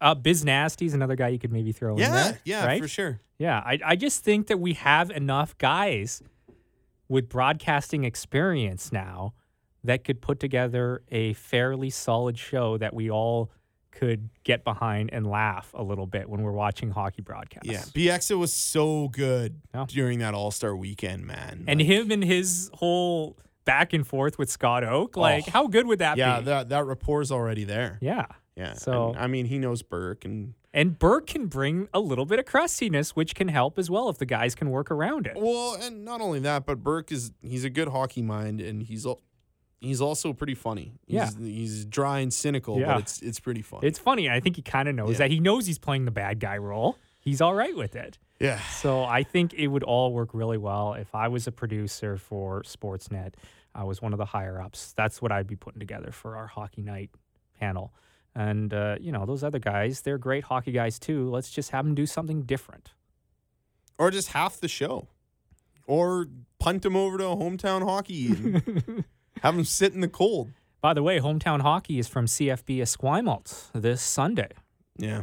[0.00, 2.38] Uh, Biz Nasty's another guy you could maybe throw in yeah, there.
[2.44, 2.82] yeah, right?
[2.82, 3.20] for sure.
[3.38, 6.20] Yeah, I, I just think that we have enough guys
[7.08, 9.34] with broadcasting experience now
[9.84, 13.50] that could put together a fairly solid show that we all
[13.92, 17.68] could get behind and laugh a little bit when we're watching hockey broadcasts.
[17.68, 17.82] Yeah,
[18.18, 19.84] Bieksa was so good Yeah.
[19.88, 21.64] during that All Star weekend, man.
[21.66, 25.50] And Like, him and his whole back and forth with Scott Oake, like Oh.
[25.50, 26.46] how good would that yeah, be?
[26.46, 27.98] that that rapport's already there.
[28.00, 28.26] yeah.
[28.56, 28.74] Yeah.
[28.74, 32.38] So- and, I mean, he knows Burke, and And Burke can bring a little bit
[32.38, 35.34] of crustiness, which can help as well if the guys can work around it.
[35.36, 39.04] well, and not only that, but Burke is he's a good hockey mind, and he's
[39.80, 40.92] he's also pretty funny.
[41.06, 41.30] He's, Yeah.
[41.38, 42.86] he's dry and cynical, Yeah.
[42.94, 43.86] but it's it's pretty funny.
[43.86, 44.28] It's funny.
[44.30, 45.18] I think he kind of knows Yeah.
[45.18, 45.30] that.
[45.30, 46.96] He knows he's playing the bad guy role.
[47.20, 48.18] He's all right with it.
[48.38, 48.58] yeah.
[48.80, 52.62] So I think it would all work really well if I was a producer for
[52.62, 53.34] Sportsnet.
[53.74, 54.92] I was one of the higher ups.
[54.94, 57.10] That's what I'd be putting together for our hockey night
[57.58, 57.92] panel.
[58.34, 61.28] And uh, you know those other guys, they're great hockey guys too.
[61.30, 62.92] Let's just have them do something different.
[63.98, 65.08] Or just half the show,
[65.86, 66.26] or
[66.58, 68.28] punt them over to a hometown hockey
[69.42, 70.50] have them sit in the cold.
[70.80, 74.48] By the way, hometown hockey is from CFB Esquimalt this Sunday.
[74.96, 75.22] Yeah.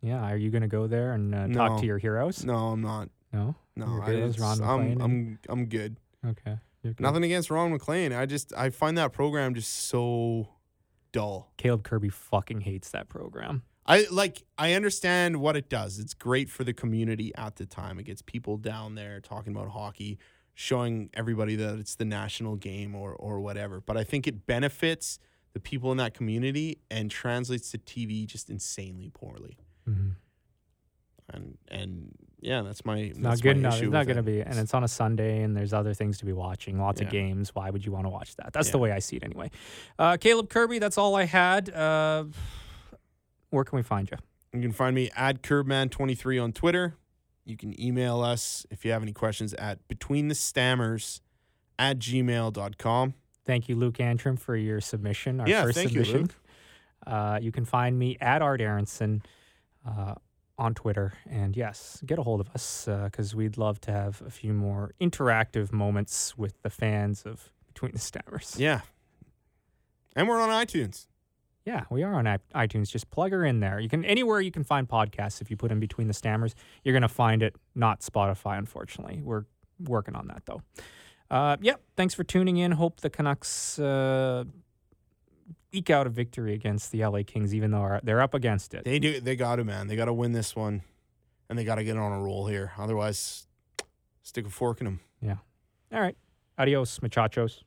[0.00, 1.80] Yeah, are you going to go there and uh, talk No.
[1.80, 2.44] to your heroes?
[2.44, 3.08] No, I'm not.
[3.32, 5.96] No, No, Your I, heroes, Ron MacLean I'm and- I'm I'm good.
[6.26, 6.56] Okay.
[6.82, 7.02] You're good.
[7.02, 8.12] Nothing against Ron MacLean.
[8.12, 10.48] I just I find that program just so
[11.12, 11.52] dull.
[11.56, 13.62] Caleb Kirby fucking hates that program.
[13.86, 15.98] I like I understand what it does.
[15.98, 17.98] It's great for the community at the time.
[17.98, 20.18] It gets people down there talking about hockey,
[20.60, 23.80] showing everybody that it's the national game or or whatever.
[23.80, 25.20] But I think it benefits
[25.52, 29.56] the people in that community and translates to TV just insanely poorly.
[29.88, 30.14] Mhm.
[31.30, 33.80] And and yeah, that's my It's not good enough.
[33.80, 36.24] It's not going to be, and It's, on a Sunday, and there's other things to
[36.24, 36.80] be watching.
[36.80, 37.54] Lots of games.
[37.54, 38.52] Why would you want to watch that?
[38.52, 39.50] That's the way I see it, anyway.
[39.98, 41.68] Uh, Caleb Kirby, that's all I had.
[41.70, 42.24] Uh,
[43.50, 44.16] where can we find you?
[44.52, 46.96] you can find me at Curbman23 on Twitter.
[47.48, 51.20] You can email us if you have any questions at between the stammers
[51.78, 53.14] at gmail.com.
[53.46, 55.40] Thank you, Luke Antrim, for your submission.
[55.40, 56.20] Our Yeah, first thank you, submission.
[56.22, 56.34] Luke.
[57.06, 59.22] Uh, you can find me at Art Aronson
[59.86, 60.14] uh,
[60.58, 61.14] on Twitter.
[61.30, 64.92] And yes, get a hold of us because we'd love to have a few more
[65.00, 68.58] interactive moments with the fans of Between the Stammers.
[68.58, 68.82] Yeah.
[70.14, 71.06] And we're on iTunes.
[71.68, 72.90] Yeah, we are on iTunes.
[72.90, 73.78] Just plug her in there.
[73.78, 75.42] You can anywhere you can find podcasts.
[75.42, 77.56] If you put in between the stammers, you're gonna find it.
[77.74, 79.20] Not Spotify, unfortunately.
[79.22, 79.44] We're
[79.78, 80.62] working on that though.
[81.30, 81.82] Uh, yep.
[81.94, 82.72] Thanks for tuning in.
[82.72, 84.44] Hope the Canucks uh,
[85.70, 88.84] eke out a victory against the LA Kings, even though they're up against it.
[88.84, 89.88] They do they gotta, man.
[89.88, 90.80] They gotta win this one.
[91.50, 92.72] And they gotta get on a roll here.
[92.78, 93.46] Otherwise,
[94.22, 95.00] stick a fork in them.
[95.20, 95.36] Yeah.
[95.92, 96.16] All right.
[96.56, 97.62] Adios, muchachos.